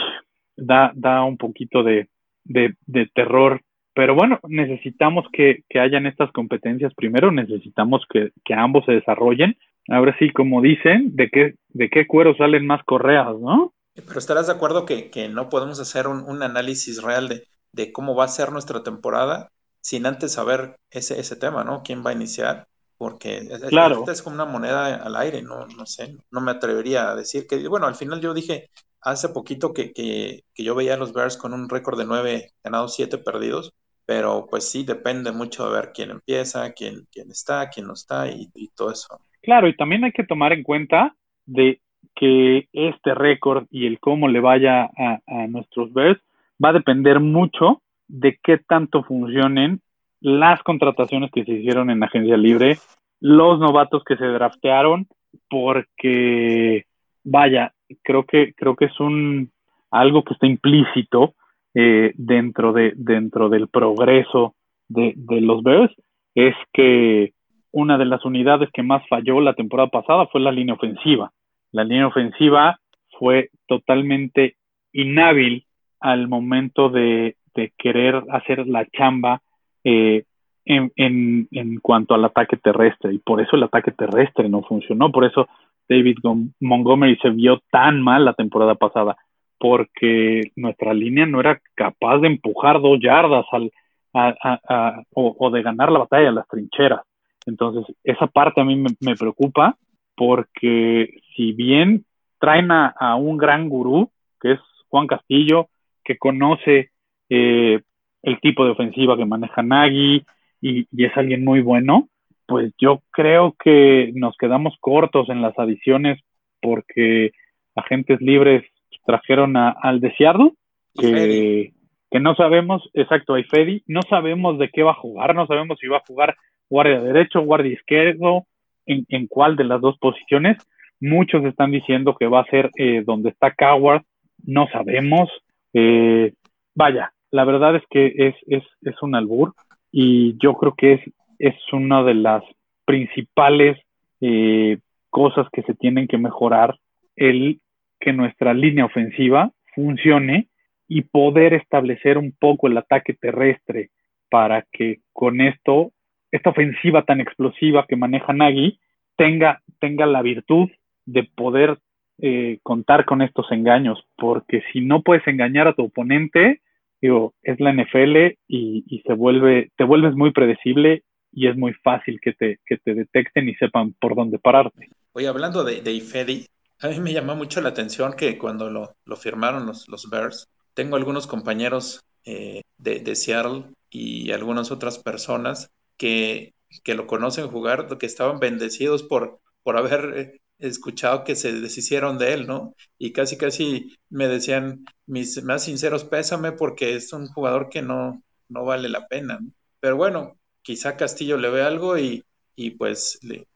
da, 0.58 0.92
da 0.96 1.24
un 1.24 1.38
poquito 1.38 1.84
de, 1.84 2.08
de, 2.44 2.76
terror. 3.14 3.62
Pero 3.94 4.16
bueno, 4.16 4.40
necesitamos 4.48 5.26
que, 5.34 5.64
que, 5.70 5.80
hayan 5.80 6.06
estas 6.06 6.32
competencias 6.32 6.94
primero, 6.94 7.32
necesitamos 7.32 8.04
que, 8.10 8.32
que, 8.46 8.54
ambos 8.54 8.86
se 8.86 8.94
desarrollen. 8.94 9.58
Ahora 9.90 10.16
sí, 10.18 10.30
como 10.32 10.62
dicen, 10.62 11.16
de 11.16 11.30
qué, 11.30 11.56
de 11.70 11.90
qué 11.90 12.08
cuero 12.08 12.36
salen 12.36 12.66
más 12.66 12.84
correas, 12.84 13.38
¿no? 13.40 13.74
Pero 13.94 14.20
estarás 14.20 14.48
de 14.48 14.54
acuerdo 14.54 14.86
que, 14.86 15.10
que 15.10 15.28
no 15.28 15.50
podemos 15.50 15.80
hacer 15.80 16.08
un, 16.08 16.24
un 16.24 16.44
análisis 16.44 17.04
real 17.04 17.28
de, 17.28 17.44
de, 17.74 17.92
cómo 17.92 18.16
va 18.16 18.26
a 18.26 18.30
ser 18.30 18.52
nuestra 18.52 18.84
temporada 18.84 19.50
sin 19.82 20.06
antes 20.06 20.34
saber 20.34 20.78
ese, 20.92 21.20
ese 21.20 21.36
tema, 21.36 21.64
¿no? 21.64 21.82
¿Quién 21.84 22.06
va 22.06 22.12
a 22.12 22.14
iniciar? 22.14 22.68
Porque 23.02 23.50
claro. 23.70 24.06
es 24.08 24.22
como 24.22 24.36
una 24.36 24.46
moneda 24.46 24.98
al 24.98 25.16
aire, 25.16 25.42
no, 25.42 25.66
no 25.66 25.88
sé, 25.88 26.18
no 26.30 26.40
me 26.40 26.52
atrevería 26.52 27.10
a 27.10 27.16
decir 27.16 27.48
que, 27.48 27.68
bueno, 27.68 27.88
al 27.88 27.96
final 27.96 28.22
yo 28.22 28.32
dije 28.32 28.70
hace 29.02 29.30
poquito 29.30 29.74
que, 29.74 29.92
que, 29.92 30.44
que 30.54 30.64
yo 30.64 30.76
veía 30.76 30.94
a 30.94 30.98
los 30.98 31.12
Bears 31.12 31.36
con 31.36 31.52
un 31.56 31.68
récord 31.68 31.98
de 31.98 32.06
nueve 32.06 32.52
ganados, 32.64 32.94
siete 32.94 33.18
perdidos, 33.18 33.74
pero 34.06 34.46
pues 34.48 34.70
sí, 34.70 34.84
depende 34.84 35.32
mucho 35.32 35.68
de 35.68 35.82
ver 35.82 35.92
quién 35.96 36.12
empieza, 36.12 36.74
quién, 36.74 37.08
quién 37.12 37.32
está, 37.32 37.72
quién 37.72 37.88
no 37.88 37.94
está 37.94 38.30
y, 38.30 38.52
todo 38.76 38.92
eso. 38.92 39.20
Claro, 39.42 39.68
y 39.68 39.76
también 39.76 40.04
hay 40.04 40.12
que 40.12 40.24
tomar 40.24 40.54
en 40.54 40.62
cuenta 40.62 41.16
de 41.48 41.82
que 42.14 42.68
este 42.72 43.16
récord 43.16 43.66
y 43.72 43.88
el 43.88 44.00
cómo 44.00 44.28
le 44.28 44.42
vaya 44.42 44.84
a, 44.84 45.18
a 45.26 45.48
nuestros 45.48 45.92
Bears 45.92 46.22
va 46.64 46.70
a 46.70 46.74
depender 46.74 47.20
mucho 47.20 47.82
de 48.08 48.38
qué 48.44 48.60
tanto 48.60 49.02
funcionen 49.02 49.82
las 50.22 50.62
contrataciones 50.64 51.32
que 51.32 51.44
se 51.44 51.52
hicieron 51.52 51.90
en 51.90 52.04
agencia 52.04 52.38
libre, 52.38 52.78
los 53.20 53.60
novatos 53.60 54.04
que 54.04 54.16
se 54.16 54.26
draftearon, 54.26 55.08
porque 55.50 56.86
vaya, 57.24 57.74
creo 58.04 58.24
que 58.26 58.54
creo 58.54 58.76
que 58.76 58.86
es 58.86 59.00
un 59.00 59.52
algo 59.90 60.24
que 60.24 60.34
está 60.34 60.48
implícito 60.48 61.34
eh, 61.74 62.14
dentro 62.16 62.72
de 62.74 62.94
dentro 62.96 63.50
del 63.50 63.68
progreso 63.68 64.56
de, 64.88 65.14
los 65.42 65.64
Bears 65.64 65.94
es 66.36 66.56
que 66.74 67.34
una 67.72 67.98
de 67.98 68.06
las 68.06 68.26
unidades 68.26 68.70
que 68.74 68.84
más 68.84 69.08
falló 69.08 69.40
la 69.40 69.54
temporada 69.54 69.90
pasada 69.90 70.28
fue 70.28 70.42
la 70.42 70.52
línea 70.52 70.76
ofensiva. 70.76 71.32
La 71.72 71.84
línea 71.86 72.08
ofensiva 72.08 72.80
fue 73.18 73.50
totalmente 73.68 74.58
inhábil 74.92 75.66
al 76.02 76.28
momento 76.28 76.90
de 76.90 77.36
querer 77.78 78.24
hacer 78.30 78.68
la 78.68 78.86
chamba 78.88 79.42
eh, 79.84 80.24
en, 80.66 80.92
en, 80.96 81.48
en, 81.52 81.80
cuanto 81.80 82.14
al 82.14 82.24
ataque 82.26 82.58
terrestre 82.58 83.14
y 83.14 83.18
por 83.18 83.42
eso 83.42 83.56
el 83.56 83.64
ataque 83.64 83.92
terrestre 83.92 84.48
no 84.48 84.62
funcionó, 84.62 85.12
por 85.12 85.26
eso 85.26 85.48
David 85.90 86.18
Montgomery 86.60 87.18
se 87.18 87.30
vio 87.32 87.60
tan 87.72 88.02
mal 88.02 88.24
la 88.24 88.34
temporada 88.34 88.76
pasada, 88.76 89.18
porque 89.58 90.52
nuestra 90.56 90.94
línea 90.94 91.26
no 91.26 91.40
era 91.40 91.60
capaz 91.76 92.20
de 92.20 92.28
empujar 92.28 92.82
dos 92.82 93.00
yardas 93.02 93.46
al, 93.52 93.72
a, 94.14 95.04
o, 95.14 95.50
de 95.52 95.62
ganar 95.62 95.92
la 95.92 96.00
batalla 96.00 96.30
a 96.30 96.34
las 96.34 96.48
trincheras. 96.48 97.02
Entonces, 97.46 97.96
esa 98.04 98.28
parte 98.28 98.62
a 98.62 98.64
mí 98.64 98.76
me, 98.76 99.16
preocupa 99.16 99.78
porque 100.16 101.10
si 101.36 101.54
bien 101.54 102.06
traen 102.40 102.72
a, 102.72 103.16
un 103.16 103.38
gran 103.38 103.70
gurú, 103.70 104.10
que 104.40 104.54
es 104.54 104.60
Juan 104.90 105.08
Castillo, 105.08 105.68
que 106.04 106.18
conoce 106.18 106.92
eh, 107.30 107.82
el 108.24 108.40
tipo 108.40 108.66
de 108.66 108.72
ofensiva 108.72 109.18
que 109.18 109.26
maneja 109.26 109.62
Nagy 109.64 110.26
y, 110.62 110.88
es 111.04 111.16
alguien 111.18 111.44
muy 111.44 111.62
bueno, 111.62 112.10
pues 112.46 112.74
yo 112.80 113.02
creo 113.12 113.56
que 113.64 114.12
nos 114.16 114.36
quedamos 114.38 114.76
cortos 114.80 115.30
en 115.30 115.42
las 115.42 115.58
adiciones 115.58 116.20
porque 116.62 117.32
agentes 117.76 118.22
libres 118.22 118.64
trajeron 119.06 119.58
a, 119.58 119.70
al 119.70 120.00
deseado, 120.00 120.54
que, 120.94 121.72
que, 122.12 122.20
no 122.20 122.36
sabemos, 122.36 122.88
exacto, 122.94 123.36
a 123.36 123.44
Fedi, 123.44 123.84
no 123.88 124.02
sabemos 124.04 124.60
de 124.60 124.70
qué 124.70 124.84
va 124.84 124.92
a 124.92 124.96
jugar, 124.96 125.34
no 125.34 125.48
sabemos 125.48 125.80
si 125.80 125.88
va 125.88 125.98
a 125.98 126.04
jugar 126.06 126.36
guardia 126.70 127.02
derecho, 127.02 127.42
guardia 127.42 127.74
izquierdo, 127.74 128.46
en, 128.86 129.06
en 129.10 129.28
cuál 129.28 129.56
de 129.56 129.64
las 129.64 129.82
dos 129.82 129.98
posiciones. 129.98 130.58
Muchos 131.00 131.44
están 131.46 131.72
diciendo 131.72 132.16
que 132.18 132.28
va 132.28 132.42
a 132.42 132.46
ser 132.46 132.70
eh, 132.78 133.04
donde 133.06 133.30
está 133.30 133.54
Coward, 133.54 134.04
no 134.44 134.68
sabemos. 134.72 135.30
Eh, 135.74 136.34
vaya, 136.76 137.12
la 137.32 137.46
verdad 137.46 137.76
es 137.76 137.84
que 137.90 138.14
es, 138.16 138.36
es, 138.48 138.64
es, 138.82 139.02
un 139.02 139.16
albur 139.16 139.54
y 139.92 140.38
yo 140.38 140.54
creo 140.56 140.76
que 140.76 140.94
es, 140.94 141.02
es 141.40 141.56
una 141.74 142.04
de 142.04 142.14
las 142.14 142.44
principales 142.86 143.78
eh, 144.20 144.80
cosas 145.10 145.48
que 145.52 145.64
se 145.64 145.74
tienen 145.74 146.08
que 146.08 146.18
mejorar, 146.18 146.78
el 147.16 147.60
que 148.00 148.14
nuestra 148.14 148.54
línea 148.54 148.86
ofensiva 148.86 149.52
funcione 149.74 150.48
y 150.88 151.04
poder 151.04 151.54
establecer 151.54 152.18
un 152.18 152.34
poco 152.38 152.68
el 152.68 152.78
ataque 152.78 153.14
terrestre 153.14 153.90
para 154.30 154.66
que 154.72 155.00
con 155.14 155.40
esto, 155.40 155.92
esta 156.32 156.50
ofensiva 156.50 157.04
tan 157.04 157.22
explosiva 157.22 157.86
que 157.88 157.96
maneja 157.96 158.34
Nagy, 158.34 158.80
tenga, 159.16 159.62
tenga 159.80 160.06
la 160.06 160.22
virtud 160.22 160.70
de 161.06 161.24
poder 161.24 161.78
eh, 162.22 162.60
contar 162.64 163.06
con 163.06 163.22
estos 163.22 163.52
engaños, 163.52 164.04
porque 164.18 164.64
si 164.72 164.82
no 164.82 165.02
puedes 165.02 165.26
engañar 165.28 165.68
a 165.68 165.74
tu 165.74 165.86
oponente, 165.86 166.62
digo, 167.02 167.34
es 167.42 167.60
la 167.60 167.74
NFL 167.74 168.38
y, 168.48 169.04
se 169.06 169.14
vuelve, 169.14 169.72
te 169.76 169.84
vuelves 169.84 170.16
muy 170.16 170.32
predecible 170.32 171.04
y 171.32 171.48
es 171.48 171.58
muy 171.58 171.74
fácil 171.84 172.20
que 172.22 172.34
te, 172.34 172.60
que 172.66 172.78
te 172.78 172.94
detecten 172.94 173.50
y 173.50 173.56
sepan 173.56 173.94
por 174.00 174.16
dónde 174.16 174.38
pararte. 174.38 174.90
Oye, 175.14 175.28
hablando 175.28 175.64
de, 175.64 175.82
de 175.82 175.92
Ifedi, 175.94 176.46
a 176.80 176.88
mí 176.88 177.00
me 177.00 177.14
llamó 177.14 177.36
mucho 177.36 177.62
la 177.62 177.70
atención 177.70 178.14
que 178.14 178.38
cuando 178.38 178.70
lo, 178.70 178.96
lo 179.06 179.16
firmaron 179.16 179.66
los, 179.66 179.88
los 179.88 180.10
Bears, 180.10 180.48
tengo 180.74 180.96
algunos 180.96 181.28
compañeros 181.28 182.04
eh, 182.26 182.62
de, 182.78 183.00
de, 183.00 183.16
Seattle 183.16 183.66
y 183.90 184.32
algunas 184.32 184.72
otras 184.72 184.98
personas 185.00 185.70
que, 185.98 186.54
que 186.84 186.96
lo 186.96 187.08
conocen 187.08 187.48
jugar, 187.50 187.88
que 187.98 188.06
estaban 188.06 188.40
bendecidos 188.40 189.04
por, 189.04 189.40
por 189.64 189.78
haber 189.78 190.14
eh, 190.18 190.42
escuchado 190.62 191.24
que 191.24 191.36
se 191.36 191.60
deshicieron 191.60 192.18
de 192.18 192.34
él, 192.34 192.48
¿no? 192.48 192.76
Y 192.98 193.12
casi, 193.12 193.38
casi 193.38 193.96
me 194.10 194.28
decían 194.28 194.86
mis 195.06 195.44
más 195.44 195.66
sinceros 195.66 196.06
pésame 196.06 196.52
porque 196.52 196.96
es 196.96 197.12
un 197.14 197.28
jugador 197.28 197.70
que 197.70 197.82
no, 197.82 198.22
no 198.50 198.66
vale 198.66 198.90
la 198.90 199.08
pena. 199.08 199.40
Pero 199.80 199.98
bueno, 199.98 200.38
quizá 200.62 200.98
Castillo 200.98 201.38
le 201.38 201.50
ve 201.50 201.62
algo 201.64 201.98
y, 201.98 202.24
y 202.56 202.72
pues, 202.72 203.20
le, 203.24 203.48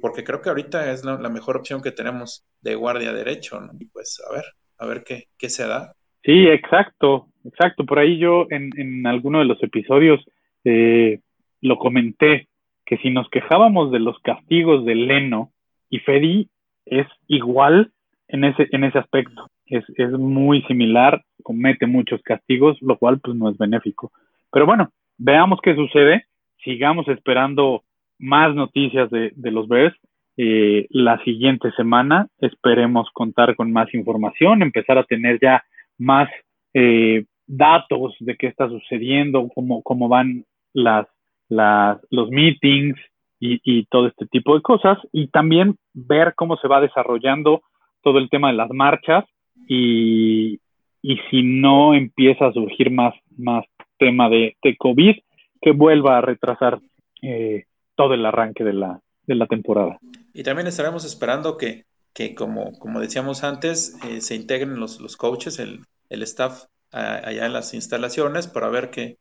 porque 0.00 0.24
creo 0.24 0.40
que 0.40 0.48
ahorita 0.48 0.90
es 0.92 1.04
la, 1.04 1.16
mejor 1.28 1.56
opción 1.56 1.82
que 1.82 1.92
tenemos 1.92 2.44
de 2.62 2.74
guardia 2.74 3.12
derecho, 3.12 3.60
¿no? 3.60 3.72
Y 3.78 3.86
pues 3.86 4.22
a 4.28 4.34
ver, 4.34 4.44
a 4.78 4.86
ver 4.86 5.04
qué, 5.04 5.24
qué 5.38 5.48
se 5.48 5.66
da. 5.66 5.92
Sí, 6.22 6.46
exacto, 6.46 7.28
exacto. 7.44 7.84
Por 7.84 7.98
ahí 7.98 8.18
yo 8.18 8.46
en, 8.50 8.70
en 8.76 9.06
alguno 9.06 9.38
de 9.40 9.44
los 9.44 9.62
episodios 9.62 10.24
eh, 10.64 11.20
lo 11.60 11.78
comenté, 11.78 12.48
que 12.86 12.96
si 12.98 13.10
nos 13.10 13.28
quejábamos 13.28 13.92
de 13.92 13.98
los 13.98 14.18
castigos 14.20 14.84
de 14.84 14.94
Leno, 14.94 15.52
y 15.90 15.98
Fedi 16.00 16.48
es 16.86 17.06
igual 17.26 17.92
en 18.28 18.44
ese, 18.44 18.68
en 18.72 18.84
ese 18.84 18.98
aspecto. 18.98 19.48
Es, 19.66 19.84
es 19.96 20.10
muy 20.12 20.62
similar, 20.62 21.22
comete 21.42 21.86
muchos 21.86 22.22
castigos, 22.22 22.76
lo 22.80 22.96
cual 22.96 23.20
pues 23.20 23.36
no 23.36 23.50
es 23.50 23.58
benéfico. 23.58 24.12
Pero 24.52 24.66
bueno, 24.66 24.90
veamos 25.18 25.60
qué 25.62 25.74
sucede, 25.74 26.26
sigamos 26.62 27.06
esperando 27.08 27.84
más 28.18 28.54
noticias 28.54 29.10
de, 29.10 29.32
de 29.34 29.50
los 29.50 29.68
Bears. 29.68 29.96
Eh, 30.36 30.86
la 30.90 31.22
siguiente 31.24 31.72
semana 31.72 32.28
esperemos 32.38 33.08
contar 33.12 33.56
con 33.56 33.72
más 33.72 33.92
información, 33.92 34.62
empezar 34.62 34.96
a 34.96 35.04
tener 35.04 35.38
ya 35.40 35.64
más 35.98 36.28
eh, 36.74 37.24
datos 37.46 38.14
de 38.20 38.36
qué 38.36 38.46
está 38.46 38.68
sucediendo, 38.68 39.48
cómo, 39.54 39.82
cómo 39.82 40.08
van 40.08 40.44
las, 40.72 41.06
las, 41.48 41.98
los 42.10 42.30
meetings, 42.30 42.96
y, 43.40 43.86
todo 43.86 44.08
este 44.08 44.26
tipo 44.26 44.54
de 44.54 44.62
cosas 44.62 44.98
y 45.12 45.28
también 45.28 45.76
ver 45.94 46.34
cómo 46.34 46.56
se 46.56 46.68
va 46.68 46.80
desarrollando 46.80 47.62
todo 48.02 48.18
el 48.18 48.28
tema 48.30 48.48
de 48.48 48.56
las 48.56 48.70
marchas 48.70 49.24
y, 49.68 50.60
y 51.02 51.16
si 51.30 51.42
no 51.42 51.94
empieza 51.94 52.46
a 52.46 52.52
surgir 52.52 52.90
más, 52.90 53.14
más 53.36 53.64
tema 53.98 54.28
de, 54.28 54.56
de 54.62 54.76
COVID, 54.76 55.16
que 55.60 55.72
vuelva 55.72 56.18
a 56.18 56.20
retrasar 56.20 56.80
eh, 57.22 57.64
todo 57.96 58.14
el 58.14 58.24
arranque 58.24 58.64
de 58.64 58.72
la, 58.72 59.00
de 59.26 59.34
la 59.34 59.46
temporada. 59.46 59.98
Y 60.32 60.42
también 60.42 60.68
estaremos 60.68 61.04
esperando 61.04 61.56
que, 61.56 61.84
que 62.12 62.34
como, 62.34 62.78
como 62.78 63.00
decíamos 63.00 63.44
antes, 63.44 63.98
eh, 64.04 64.20
se 64.20 64.36
integren 64.36 64.78
los, 64.78 65.00
los 65.00 65.16
coaches, 65.16 65.58
el, 65.58 65.84
el 66.08 66.22
staff 66.22 66.64
allá 66.90 67.44
en 67.44 67.52
las 67.52 67.74
instalaciones 67.74 68.46
para 68.46 68.68
ver 68.70 68.90
qué, 68.90 69.18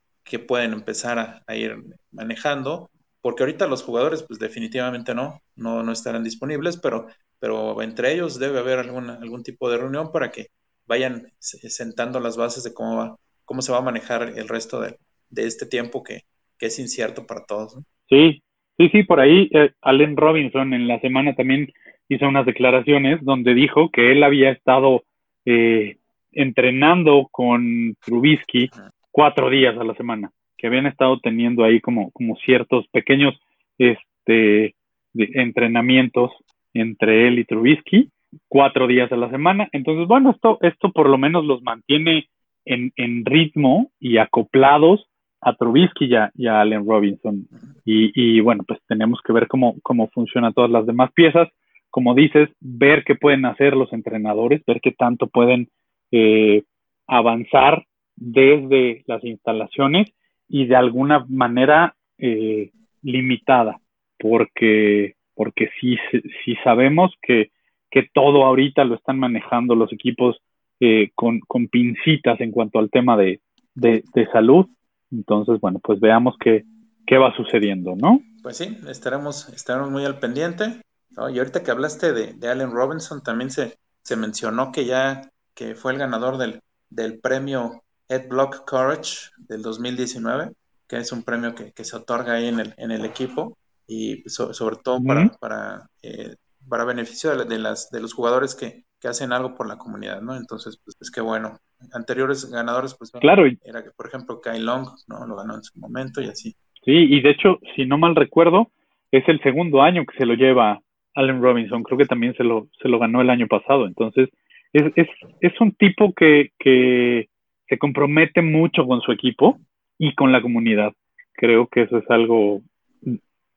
pueden 0.47 0.73
empezar 0.73 1.19
a, 1.19 1.43
a 1.47 1.55
ir 1.55 1.75
manejando 2.11 2.89
porque 3.27 3.43
ahorita 3.43 3.67
los 3.67 3.83
jugadores 3.83 4.23
pues 4.23 4.39
definitivamente 4.39 5.13
no, 5.13 5.41
no, 5.57 5.83
no 5.83 5.91
estarán 5.91 6.23
disponibles, 6.23 6.77
pero, 6.77 7.07
pero 7.39 7.81
entre 7.81 8.13
ellos 8.13 8.39
debe 8.39 8.59
haber 8.59 8.79
alguna, 8.79 9.15
algún 9.15 9.43
tipo 9.43 9.69
de 9.69 9.77
reunión 9.77 10.13
para 10.13 10.31
que 10.31 10.47
vayan 10.85 11.27
sentando 11.37 12.21
las 12.21 12.37
bases 12.37 12.63
de 12.63 12.73
cómo 12.73 12.95
va, 12.95 13.17
cómo 13.43 13.61
se 13.61 13.73
va 13.73 13.79
a 13.79 13.81
manejar 13.81 14.31
el 14.37 14.47
resto 14.47 14.79
de, 14.79 14.95
de 15.29 15.45
este 15.45 15.65
tiempo 15.65 16.03
que, 16.03 16.21
que, 16.57 16.67
es 16.67 16.79
incierto 16.79 17.27
para 17.27 17.43
todos. 17.45 17.77
Sí, 18.07 18.41
sí, 18.77 18.87
sí, 18.93 19.03
por 19.03 19.19
ahí 19.19 19.49
eh, 19.51 19.73
Allen 19.81 20.15
Robinson 20.15 20.73
en 20.73 20.87
la 20.87 21.01
semana 21.01 21.35
también 21.35 21.67
hizo 22.07 22.29
unas 22.29 22.45
declaraciones 22.45 23.19
donde 23.25 23.53
dijo 23.53 23.89
que 23.91 24.13
él 24.13 24.23
había 24.23 24.51
estado 24.51 25.03
eh, 25.43 25.97
entrenando 26.31 27.27
con 27.29 27.93
Trubisky 28.05 28.69
cuatro 29.11 29.49
días 29.49 29.77
a 29.77 29.83
la 29.83 29.95
semana 29.95 30.31
que 30.57 30.67
habían 30.67 30.87
estado 30.87 31.19
teniendo 31.19 31.63
ahí 31.63 31.79
como, 31.79 32.11
como 32.11 32.35
ciertos 32.37 32.87
pequeños 32.89 33.39
este, 33.77 34.75
entrenamientos 35.13 36.31
entre 36.73 37.27
él 37.27 37.39
y 37.39 37.45
Trubisky, 37.45 38.09
cuatro 38.47 38.87
días 38.87 39.11
a 39.11 39.17
la 39.17 39.29
semana. 39.29 39.69
Entonces, 39.71 40.07
bueno, 40.07 40.31
esto, 40.31 40.57
esto 40.61 40.91
por 40.91 41.09
lo 41.09 41.17
menos 41.17 41.45
los 41.45 41.61
mantiene 41.63 42.27
en, 42.65 42.91
en 42.95 43.25
ritmo 43.25 43.91
y 43.99 44.17
acoplados 44.17 45.07
a 45.41 45.55
Trubisky 45.55 46.05
y 46.05 46.15
a, 46.15 46.61
Allen 46.61 46.85
Robinson. 46.85 47.47
Y, 47.85 48.11
y, 48.15 48.39
bueno, 48.41 48.63
pues 48.67 48.79
tenemos 48.87 49.19
que 49.21 49.33
ver 49.33 49.47
cómo, 49.47 49.75
cómo 49.83 50.09
funcionan 50.09 50.53
todas 50.53 50.71
las 50.71 50.85
demás 50.85 51.11
piezas. 51.13 51.47
Como 51.89 52.13
dices, 52.13 52.49
ver 52.59 53.03
qué 53.05 53.15
pueden 53.15 53.45
hacer 53.45 53.75
los 53.75 53.91
entrenadores, 53.93 54.63
ver 54.65 54.81
qué 54.81 54.91
tanto 54.91 55.27
pueden 55.27 55.69
eh, 56.11 56.63
avanzar 57.07 57.85
desde 58.15 59.03
las 59.07 59.23
instalaciones 59.23 60.07
y 60.47 60.65
de 60.65 60.75
alguna 60.75 61.25
manera 61.27 61.95
eh, 62.17 62.71
limitada, 63.01 63.79
porque, 64.17 65.15
porque 65.35 65.69
sí, 65.79 65.97
sí 66.43 66.55
sabemos 66.63 67.13
que, 67.21 67.51
que, 67.89 68.07
todo 68.13 68.45
ahorita 68.45 68.83
lo 68.83 68.95
están 68.95 69.19
manejando 69.19 69.75
los 69.75 69.91
equipos 69.93 70.37
eh, 70.79 71.11
con, 71.15 71.39
con, 71.41 71.67
pincitas 71.67 72.39
en 72.41 72.51
cuanto 72.51 72.79
al 72.79 72.89
tema 72.89 73.17
de, 73.17 73.41
de, 73.75 74.03
salud. 74.31 74.67
Entonces, 75.11 75.59
bueno, 75.59 75.79
pues 75.79 75.99
veamos 75.99 76.35
qué, 76.39 76.65
qué 77.05 77.17
va 77.17 77.35
sucediendo, 77.35 77.95
¿no? 77.95 78.21
Pues 78.43 78.57
sí, 78.57 78.77
estaremos, 78.87 79.49
estaremos 79.49 79.91
muy 79.91 80.05
al 80.05 80.19
pendiente. 80.19 80.81
Y 81.11 81.39
ahorita 81.39 81.63
que 81.63 81.71
hablaste 81.71 82.13
de, 82.13 82.33
de, 82.33 82.49
Allen 82.49 82.71
Robinson, 82.71 83.23
también 83.23 83.49
se, 83.49 83.77
se 84.03 84.15
mencionó 84.15 84.71
que 84.71 84.85
ya 84.85 85.21
que 85.55 85.73
fue 85.73 85.93
el 85.93 85.97
ganador 85.97 86.37
del, 86.37 86.61
del 86.89 87.19
premio 87.19 87.83
Ed 88.09 88.27
Block 88.29 88.69
Courage 88.69 89.31
del 89.37 89.61
2019, 89.61 90.51
que 90.87 90.97
es 90.97 91.11
un 91.11 91.23
premio 91.23 91.53
que, 91.53 91.83
se 91.83 91.95
otorga 91.95 92.33
ahí 92.33 92.47
en 92.47 92.59
el, 92.59 92.73
en 92.77 92.91
el 92.91 93.05
equipo 93.05 93.57
y 93.87 94.23
sobre 94.27 94.77
todo 94.83 95.01
para, 95.03 95.29
para, 95.39 95.89
eh, 96.03 96.35
para 96.67 96.85
beneficio 96.85 97.35
de, 97.35 97.59
las, 97.59 97.89
de 97.89 98.01
los 98.01 98.13
jugadores 98.13 98.55
que, 98.55 98.83
que, 98.99 99.07
hacen 99.07 99.31
algo 99.31 99.55
por 99.55 99.67
la 99.67 99.77
comunidad, 99.77 100.21
¿no? 100.21 100.35
Entonces, 100.35 100.79
pues, 100.83 100.97
es 100.99 101.11
que 101.11 101.21
bueno. 101.21 101.59
Anteriores 101.93 102.49
ganadores, 102.49 102.95
pues, 102.95 103.11
claro. 103.11 103.45
era 103.45 103.83
que, 103.83 103.91
por 103.95 104.07
ejemplo, 104.07 104.41
Kai 104.41 104.59
Long, 104.59 104.87
¿no? 105.07 105.27
Lo 105.27 105.35
ganó 105.35 105.55
en 105.55 105.63
su 105.63 105.79
momento 105.79 106.21
y 106.21 106.25
así. 106.25 106.55
Sí, 106.83 106.93
y 106.93 107.21
de 107.21 107.31
hecho, 107.31 107.59
si 107.75 107.85
no 107.85 107.97
mal 107.97 108.15
recuerdo, 108.15 108.71
es 109.11 109.27
el 109.27 109.41
segundo 109.41 109.81
año 109.81 110.05
que 110.05 110.17
se 110.17 110.25
lo 110.25 110.33
lleva 110.33 110.81
Allen 111.13 111.41
Robinson. 111.41 111.83
Creo 111.83 111.97
que 111.97 112.05
también 112.05 112.33
se 112.35 112.43
lo, 112.43 112.67
se 112.81 112.89
lo 112.89 112.99
ganó 112.99 113.21
el 113.21 113.29
año 113.29 113.47
pasado. 113.47 113.85
Entonces, 113.85 114.29
es, 114.73 114.91
es, 114.95 115.07
es 115.41 115.61
un 115.61 115.73
tipo 115.73 116.13
que, 116.13 116.51
que 116.59 117.29
se 117.67 117.77
compromete 117.77 118.41
mucho 118.41 118.85
con 118.85 119.01
su 119.01 119.11
equipo 119.11 119.59
y 119.97 120.13
con 120.15 120.31
la 120.31 120.41
comunidad. 120.41 120.93
Creo 121.33 121.67
que 121.67 121.83
eso 121.83 121.97
es 121.97 122.09
algo 122.09 122.61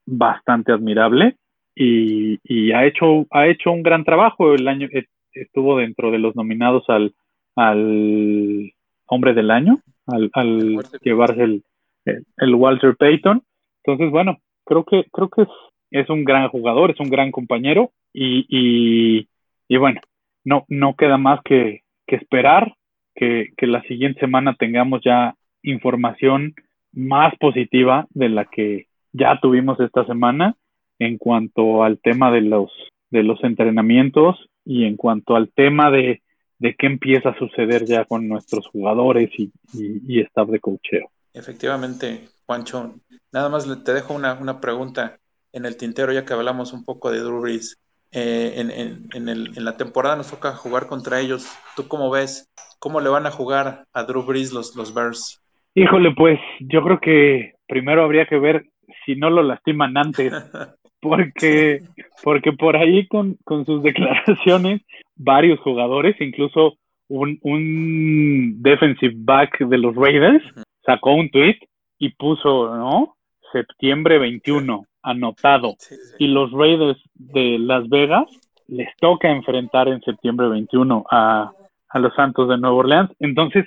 bastante 0.06 0.72
admirable 0.72 1.36
y, 1.74 2.72
ha, 2.72 2.84
hecho, 2.84 3.26
ha 3.30 3.46
hecho 3.46 3.70
un 3.70 3.82
gran 3.82 4.04
trabajo. 4.04 4.54
El 4.54 4.68
año 4.68 4.88
estuvo 5.32 5.78
dentro 5.78 6.10
de 6.10 6.18
los 6.18 6.36
nominados 6.36 6.84
al, 6.88 7.14
al 7.56 8.72
hombre 9.06 9.34
del 9.34 9.50
año, 9.50 9.78
al, 10.06 10.30
al 10.34 10.78
llevarse 11.02 11.42
el, 11.42 11.64
el, 12.04 12.54
Walter 12.54 12.96
Payton. 12.96 13.42
Entonces, 13.84 14.10
bueno, 14.10 14.38
creo 14.64 14.84
que, 14.84 15.04
creo 15.12 15.28
que 15.28 15.42
es, 15.42 15.48
es 15.90 16.10
un 16.10 16.24
gran 16.24 16.48
jugador, 16.48 16.90
es 16.90 17.00
un 17.00 17.08
gran 17.08 17.30
compañero 17.30 17.92
y, 18.12 18.44
y, 18.48 19.28
y 19.68 19.76
bueno, 19.76 20.00
no, 20.44 20.64
no 20.68 20.94
queda 20.96 21.16
más 21.16 21.40
que, 21.44 21.82
que 22.06 22.16
esperar 22.16 22.74
que, 23.20 23.66
la 23.66 23.82
siguiente 23.82 24.20
semana 24.20 24.56
tengamos 24.58 25.02
ya 25.04 25.34
información 25.62 26.54
más 26.92 27.34
positiva 27.38 28.06
de 28.10 28.30
la 28.30 28.46
que 28.46 28.86
ya 29.12 29.38
tuvimos 29.40 29.78
esta 29.78 30.06
semana 30.06 30.56
en 30.98 31.18
cuanto 31.18 31.84
al 31.84 31.98
tema 31.98 32.30
de 32.30 32.40
los, 32.40 32.70
de 33.10 33.22
los 33.22 33.42
entrenamientos 33.44 34.36
y 34.64 34.84
en 34.84 34.96
cuanto 34.96 35.36
al 35.36 35.50
tema 35.50 35.90
de, 35.90 36.22
de 36.58 36.74
qué 36.78 36.86
empieza 36.86 37.30
a 37.30 37.38
suceder 37.38 37.84
ya 37.84 38.06
con 38.06 38.26
nuestros 38.26 38.66
jugadores 38.68 39.30
y, 39.36 39.52
y, 39.74 40.20
staff 40.20 40.48
de 40.48 40.60
cocheo. 40.60 41.10
Efectivamente, 41.34 42.28
Juancho. 42.46 42.94
Nada 43.32 43.48
más 43.48 43.66
te 43.84 43.92
dejo 43.92 44.14
una, 44.14 44.34
una, 44.34 44.60
pregunta 44.60 45.18
en 45.52 45.66
el 45.66 45.76
tintero, 45.76 46.12
ya 46.12 46.24
que 46.24 46.32
hablamos 46.32 46.72
un 46.72 46.84
poco 46.84 47.10
de 47.10 47.20
Drew. 47.20 47.44
Eh, 48.12 48.54
en, 48.56 48.70
en, 48.70 49.08
en, 49.14 49.28
el, 49.28 49.56
en, 49.56 49.64
la 49.64 49.76
temporada 49.76 50.16
nos 50.16 50.30
toca 50.30 50.52
jugar 50.52 50.86
contra 50.86 51.20
ellos. 51.20 51.46
¿Tú 51.76 51.86
cómo 51.86 52.10
ves? 52.10 52.50
¿Cómo 52.80 53.00
le 53.00 53.08
van 53.08 53.26
a 53.26 53.30
jugar 53.30 53.84
a 53.92 54.02
Drew 54.02 54.22
Brees 54.22 54.52
los, 54.52 54.74
los 54.74 54.92
Bears? 54.92 55.40
Híjole, 55.74 56.12
pues 56.16 56.40
yo 56.60 56.82
creo 56.82 56.98
que 56.98 57.54
primero 57.68 58.02
habría 58.02 58.26
que 58.26 58.38
ver 58.38 58.64
si 59.06 59.14
no 59.14 59.30
lo 59.30 59.42
lastiman 59.42 59.96
antes, 59.96 60.32
porque, 61.00 61.82
porque 62.24 62.52
por 62.52 62.76
ahí 62.76 63.06
con, 63.06 63.36
con 63.44 63.64
sus 63.64 63.82
declaraciones, 63.82 64.82
varios 65.14 65.60
jugadores, 65.60 66.16
incluso 66.20 66.74
un, 67.08 67.38
un 67.42 68.60
defensive 68.62 69.14
back 69.16 69.58
de 69.60 69.78
los 69.78 69.94
Raiders, 69.94 70.42
sacó 70.84 71.14
un 71.14 71.30
tweet 71.30 71.58
y 71.98 72.10
puso, 72.10 72.76
¿no? 72.76 73.16
Septiembre 73.52 74.18
21, 74.18 74.84
anotado. 75.02 75.76
Y 76.18 76.28
los 76.28 76.50
Raiders 76.52 76.98
de 77.14 77.58
Las 77.58 77.88
Vegas 77.88 78.26
les 78.68 78.88
toca 78.98 79.30
enfrentar 79.30 79.88
en 79.88 80.00
septiembre 80.00 80.48
21 80.48 81.04
a, 81.10 81.52
a 81.88 81.98
los 81.98 82.14
Santos 82.14 82.48
de 82.48 82.58
Nueva 82.58 82.76
Orleans. 82.76 83.10
Entonces, 83.18 83.66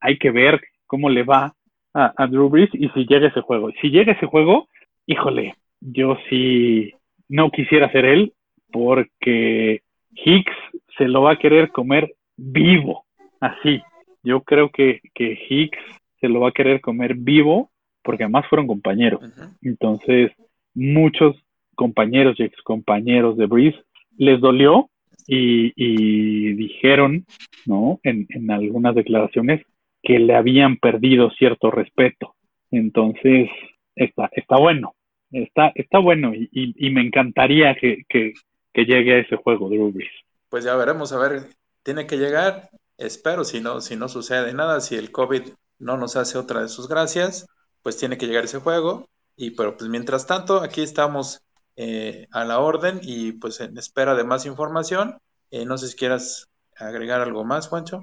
hay 0.00 0.18
que 0.18 0.30
ver 0.30 0.60
cómo 0.86 1.08
le 1.10 1.22
va 1.22 1.54
a, 1.94 2.26
Drew 2.26 2.48
Brees 2.48 2.70
y 2.72 2.88
si 2.90 3.06
llega 3.06 3.28
ese 3.28 3.40
juego. 3.40 3.70
Si 3.80 3.90
llega 3.90 4.12
ese 4.12 4.26
juego, 4.26 4.68
híjole, 5.06 5.54
yo 5.80 6.16
sí 6.28 6.92
no 7.28 7.50
quisiera 7.50 7.90
ser 7.90 8.04
él 8.04 8.32
porque 8.70 9.82
Hicks 10.12 10.56
se 10.96 11.08
lo 11.08 11.22
va 11.22 11.32
a 11.32 11.38
querer 11.38 11.70
comer 11.70 12.14
vivo, 12.36 13.04
así. 13.40 13.82
Yo 14.22 14.42
creo 14.42 14.70
que, 14.70 15.00
que 15.14 15.38
Hicks 15.48 15.78
se 16.20 16.28
lo 16.28 16.40
va 16.40 16.50
a 16.50 16.52
querer 16.52 16.80
comer 16.80 17.14
vivo 17.14 17.70
porque 18.02 18.24
además 18.24 18.46
fueron 18.48 18.66
compañeros. 18.66 19.20
Entonces, 19.62 20.32
muchos 20.74 21.36
compañeros 21.74 22.38
y 22.38 22.44
excompañeros 22.44 23.36
de 23.36 23.46
Breeze 23.46 23.78
les 24.16 24.40
dolió 24.40 24.90
y, 25.26 25.72
y 25.76 26.54
dijeron, 26.54 27.26
¿no? 27.66 28.00
En, 28.02 28.26
en 28.30 28.50
algunas 28.50 28.94
declaraciones 28.94 29.64
que 30.02 30.18
le 30.18 30.34
habían 30.34 30.76
perdido 30.76 31.30
cierto 31.30 31.70
respeto. 31.70 32.34
Entonces, 32.70 33.48
está, 33.94 34.30
está 34.32 34.56
bueno, 34.56 34.94
está, 35.30 35.72
está 35.74 35.98
bueno 35.98 36.34
y, 36.34 36.48
y, 36.52 36.90
me 36.90 37.02
encantaría 37.02 37.74
que, 37.74 38.04
que, 38.08 38.32
que, 38.72 38.84
llegue 38.84 39.14
a 39.14 39.18
ese 39.18 39.36
juego, 39.36 39.68
Drew 39.68 39.92
Brees. 39.92 40.10
Pues 40.48 40.64
ya 40.64 40.76
veremos, 40.76 41.12
a 41.12 41.18
ver, 41.18 41.46
tiene 41.82 42.06
que 42.06 42.16
llegar, 42.16 42.70
espero, 42.96 43.44
si 43.44 43.60
no, 43.60 43.80
si 43.80 43.96
no 43.96 44.08
sucede 44.08 44.52
nada, 44.54 44.80
si 44.80 44.96
el 44.96 45.10
COVID 45.10 45.42
no 45.78 45.96
nos 45.96 46.16
hace 46.16 46.38
otra 46.38 46.62
de 46.62 46.68
sus 46.68 46.88
gracias, 46.88 47.46
pues 47.82 47.96
tiene 47.96 48.18
que 48.18 48.26
llegar 48.26 48.44
ese 48.44 48.58
juego. 48.58 49.08
Y 49.36 49.52
pero 49.52 49.76
pues 49.76 49.88
mientras 49.88 50.26
tanto, 50.26 50.60
aquí 50.60 50.82
estamos 50.82 51.40
eh, 51.76 52.26
a 52.32 52.44
la 52.44 52.58
orden 52.58 53.00
y 53.02 53.32
pues 53.32 53.60
en 53.60 53.78
espera 53.78 54.14
de 54.14 54.24
más 54.24 54.46
información. 54.46 55.18
Eh, 55.50 55.64
no 55.64 55.78
sé 55.78 55.88
si 55.88 55.96
quieras 55.96 56.48
agregar 56.76 57.20
algo 57.20 57.44
más, 57.44 57.68
Juancho. 57.68 58.02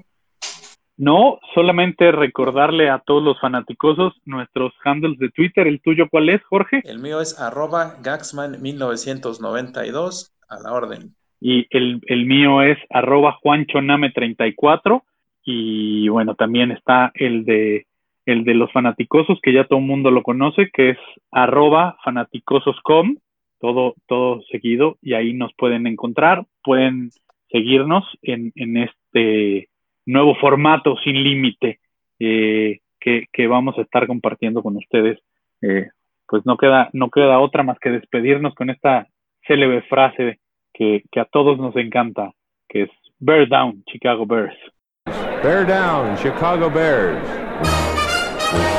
No, 0.96 1.38
solamente 1.54 2.10
recordarle 2.10 2.88
a 2.88 3.00
todos 3.00 3.22
los 3.22 3.38
fanaticosos 3.38 4.14
nuestros 4.24 4.72
handles 4.82 5.18
de 5.18 5.28
Twitter. 5.28 5.66
¿El 5.66 5.82
tuyo 5.82 6.08
cuál 6.10 6.30
es, 6.30 6.42
Jorge? 6.44 6.80
El 6.84 7.00
mío 7.00 7.20
es 7.20 7.38
arroba 7.38 7.98
Gaxman1992, 8.02 10.30
a 10.48 10.58
la 10.60 10.72
orden. 10.72 11.14
Y 11.38 11.66
el, 11.68 12.00
el 12.06 12.24
mío 12.24 12.62
es 12.62 12.78
arroba 12.88 13.38
JuanchoName34. 13.42 15.02
Y 15.44 16.08
bueno, 16.08 16.34
también 16.34 16.70
está 16.70 17.12
el 17.14 17.44
de 17.44 17.86
el 18.26 18.44
de 18.44 18.54
los 18.54 18.70
fanaticosos, 18.72 19.38
que 19.40 19.52
ya 19.52 19.64
todo 19.64 19.78
el 19.78 19.86
mundo 19.86 20.10
lo 20.10 20.22
conoce, 20.22 20.68
que 20.72 20.90
es 20.90 20.98
arroba 21.30 21.96
fanaticososcom, 22.04 23.16
todo, 23.60 23.94
todo 24.06 24.42
seguido, 24.50 24.98
y 25.00 25.14
ahí 25.14 25.32
nos 25.32 25.52
pueden 25.54 25.86
encontrar, 25.86 26.44
pueden 26.62 27.10
seguirnos 27.50 28.04
en, 28.22 28.52
en 28.56 28.76
este 28.76 29.68
nuevo 30.04 30.34
formato 30.36 30.96
sin 31.02 31.22
límite 31.22 31.78
eh, 32.18 32.80
que, 33.00 33.46
vamos 33.46 33.78
a 33.78 33.82
estar 33.82 34.06
compartiendo 34.08 34.62
con 34.62 34.76
ustedes. 34.76 35.18
Eh, 35.62 35.88
pues 36.28 36.44
no 36.44 36.56
queda, 36.56 36.90
no 36.92 37.08
queda 37.08 37.38
otra 37.38 37.62
más 37.62 37.78
que 37.78 37.90
despedirnos 37.90 38.54
con 38.54 38.68
esta 38.68 39.06
célebre 39.46 39.82
frase 39.82 40.40
que, 40.74 41.04
que 41.12 41.20
a 41.20 41.24
todos 41.24 41.56
nos 41.58 41.76
encanta, 41.76 42.32
que 42.68 42.82
es 42.82 42.90
Bear 43.20 43.48
Down, 43.48 43.84
Chicago 43.86 44.26
Bears. 44.26 44.56
Bear 45.42 45.64
Down, 45.66 46.16
Chicago 46.16 46.68
Bears. 46.68 47.85
Thank 48.52 48.70
you. 48.70 48.75